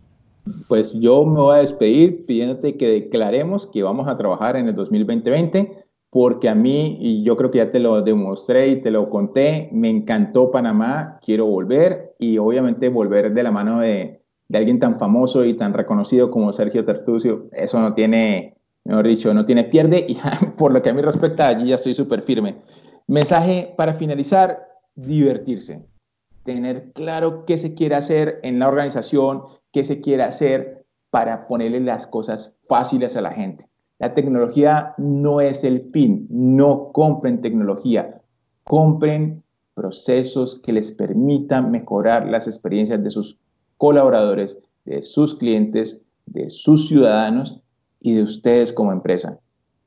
Pues 0.69 0.93
yo 0.93 1.25
me 1.25 1.41
voy 1.41 1.57
a 1.57 1.61
despedir 1.61 2.27
pidiéndote 2.27 2.77
que 2.77 2.89
declaremos 2.89 3.67
que 3.67 3.85
vamos 3.85 4.09
a 4.09 4.17
trabajar 4.17 4.57
en 4.57 4.69
el 4.69 4.75
2020, 4.75 5.71
porque 6.11 6.49
a 6.49 6.55
mí, 6.57 6.99
y 7.01 7.23
yo 7.23 7.37
creo 7.37 7.53
que 7.53 7.59
ya 7.59 7.71
te 7.71 7.79
lo 7.79 8.03
demostré 8.03 8.69
y 8.69 8.83
te 8.83 8.91
lo 8.91 9.09
conté, 9.09 9.71
me 9.73 9.89
encantó 9.89 10.51
Panamá, 10.51 11.21
quiero 11.25 11.47
volver 11.47 12.17
y 12.19 12.39
obviamente 12.39 12.89
volver 12.89 13.33
de 13.33 13.43
la 13.45 13.53
mano 13.53 13.79
de, 13.79 14.21
de 14.49 14.59
alguien 14.59 14.81
tan 14.81 14.99
famoso 14.99 15.45
y 15.45 15.55
tan 15.55 15.73
reconocido 15.73 16.31
como 16.31 16.53
Sergio 16.53 16.85
Tertucio. 16.85 17.47
Eso 17.53 17.81
no 17.81 17.95
tiene 17.95 18.57
mejor 18.85 19.07
dicho, 19.07 19.33
no 19.35 19.45
tiene 19.45 19.65
pierde 19.65 20.05
y 20.09 20.19
por 20.57 20.73
lo 20.73 20.83
que 20.83 20.91
a 20.91 20.95
mí 20.95 21.03
respecta, 21.03 21.49
allí 21.49 21.69
ya 21.69 21.77
estoy 21.77 21.95
súper 21.95 22.23
firme. 22.23 22.57
Mensaje 23.07 23.75
para 23.77 23.95
finalizar, 23.95 24.69
divertirse. 24.95 25.85
Tener 26.45 26.93
claro 26.93 27.45
qué 27.45 27.59
se 27.59 27.75
quiere 27.75 27.95
hacer 27.95 28.41
en 28.43 28.59
la 28.59 28.69
organización, 28.69 29.43
qué 29.73 29.85
se 29.85 30.01
quiere 30.01 30.25
hacer 30.25 30.85
para 31.11 31.47
ponerle 31.47 31.81
las 31.81 32.07
cosas 32.07 32.57
fáciles 32.69 33.17
a 33.17 33.21
la 33.21 33.33
gente. 33.33 33.69
La 33.99 34.15
tecnología 34.15 34.95
no 34.99 35.41
es 35.41 35.63
el 35.63 35.91
fin, 35.93 36.27
no 36.29 36.91
compren 36.93 37.41
tecnología, 37.41 38.21
compren 38.65 39.45
procesos 39.75 40.61
que 40.61 40.73
les 40.73 40.91
permitan 40.91 41.71
mejorar 41.71 42.27
las 42.27 42.47
experiencias 42.47 43.03
de 43.03 43.11
sus 43.11 43.39
colaboradores, 43.77 44.59
de 44.85 45.03
sus 45.03 45.37
clientes, 45.37 46.05
de 46.27 46.51
sus 46.51 46.89
ciudadanos 46.89 47.62
y 48.03 48.15
de 48.15 48.23
ustedes 48.23 48.73
como 48.73 48.93
empresa. 48.93 49.39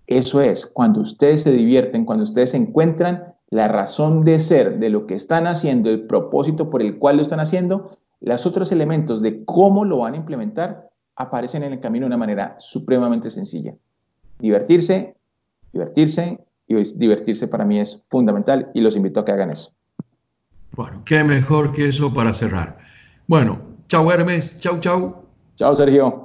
Eso 0.07 0.41
es, 0.41 0.65
cuando 0.65 1.01
ustedes 1.01 1.41
se 1.41 1.51
divierten, 1.51 2.05
cuando 2.05 2.23
ustedes 2.23 2.53
encuentran 2.53 3.35
la 3.49 3.67
razón 3.67 4.23
de 4.23 4.39
ser 4.39 4.79
de 4.79 4.89
lo 4.89 5.07
que 5.07 5.15
están 5.15 5.47
haciendo, 5.47 5.89
el 5.89 6.05
propósito 6.05 6.69
por 6.69 6.81
el 6.81 6.97
cual 6.97 7.17
lo 7.17 7.21
están 7.21 7.39
haciendo, 7.39 7.97
los 8.21 8.45
otros 8.45 8.71
elementos 8.71 9.21
de 9.21 9.43
cómo 9.45 9.85
lo 9.85 9.99
van 9.99 10.13
a 10.13 10.17
implementar 10.17 10.89
aparecen 11.15 11.63
en 11.63 11.73
el 11.73 11.79
camino 11.79 12.03
de 12.03 12.07
una 12.07 12.17
manera 12.17 12.55
supremamente 12.57 13.29
sencilla. 13.29 13.73
Divertirse, 14.39 15.15
divertirse 15.71 16.39
y 16.67 16.75
divertirse 16.97 17.47
para 17.47 17.65
mí 17.65 17.79
es 17.79 18.05
fundamental 18.09 18.71
y 18.73 18.81
los 18.81 18.95
invito 18.95 19.19
a 19.19 19.25
que 19.25 19.31
hagan 19.31 19.51
eso. 19.51 19.71
Bueno, 20.75 21.03
qué 21.05 21.23
mejor 21.23 21.71
que 21.71 21.87
eso 21.87 22.13
para 22.13 22.33
cerrar. 22.33 22.77
Bueno, 23.27 23.59
chao 23.87 24.11
Hermes, 24.11 24.59
chao, 24.59 24.79
chao. 24.79 25.23
Chao 25.55 25.73
Sergio. 25.73 26.24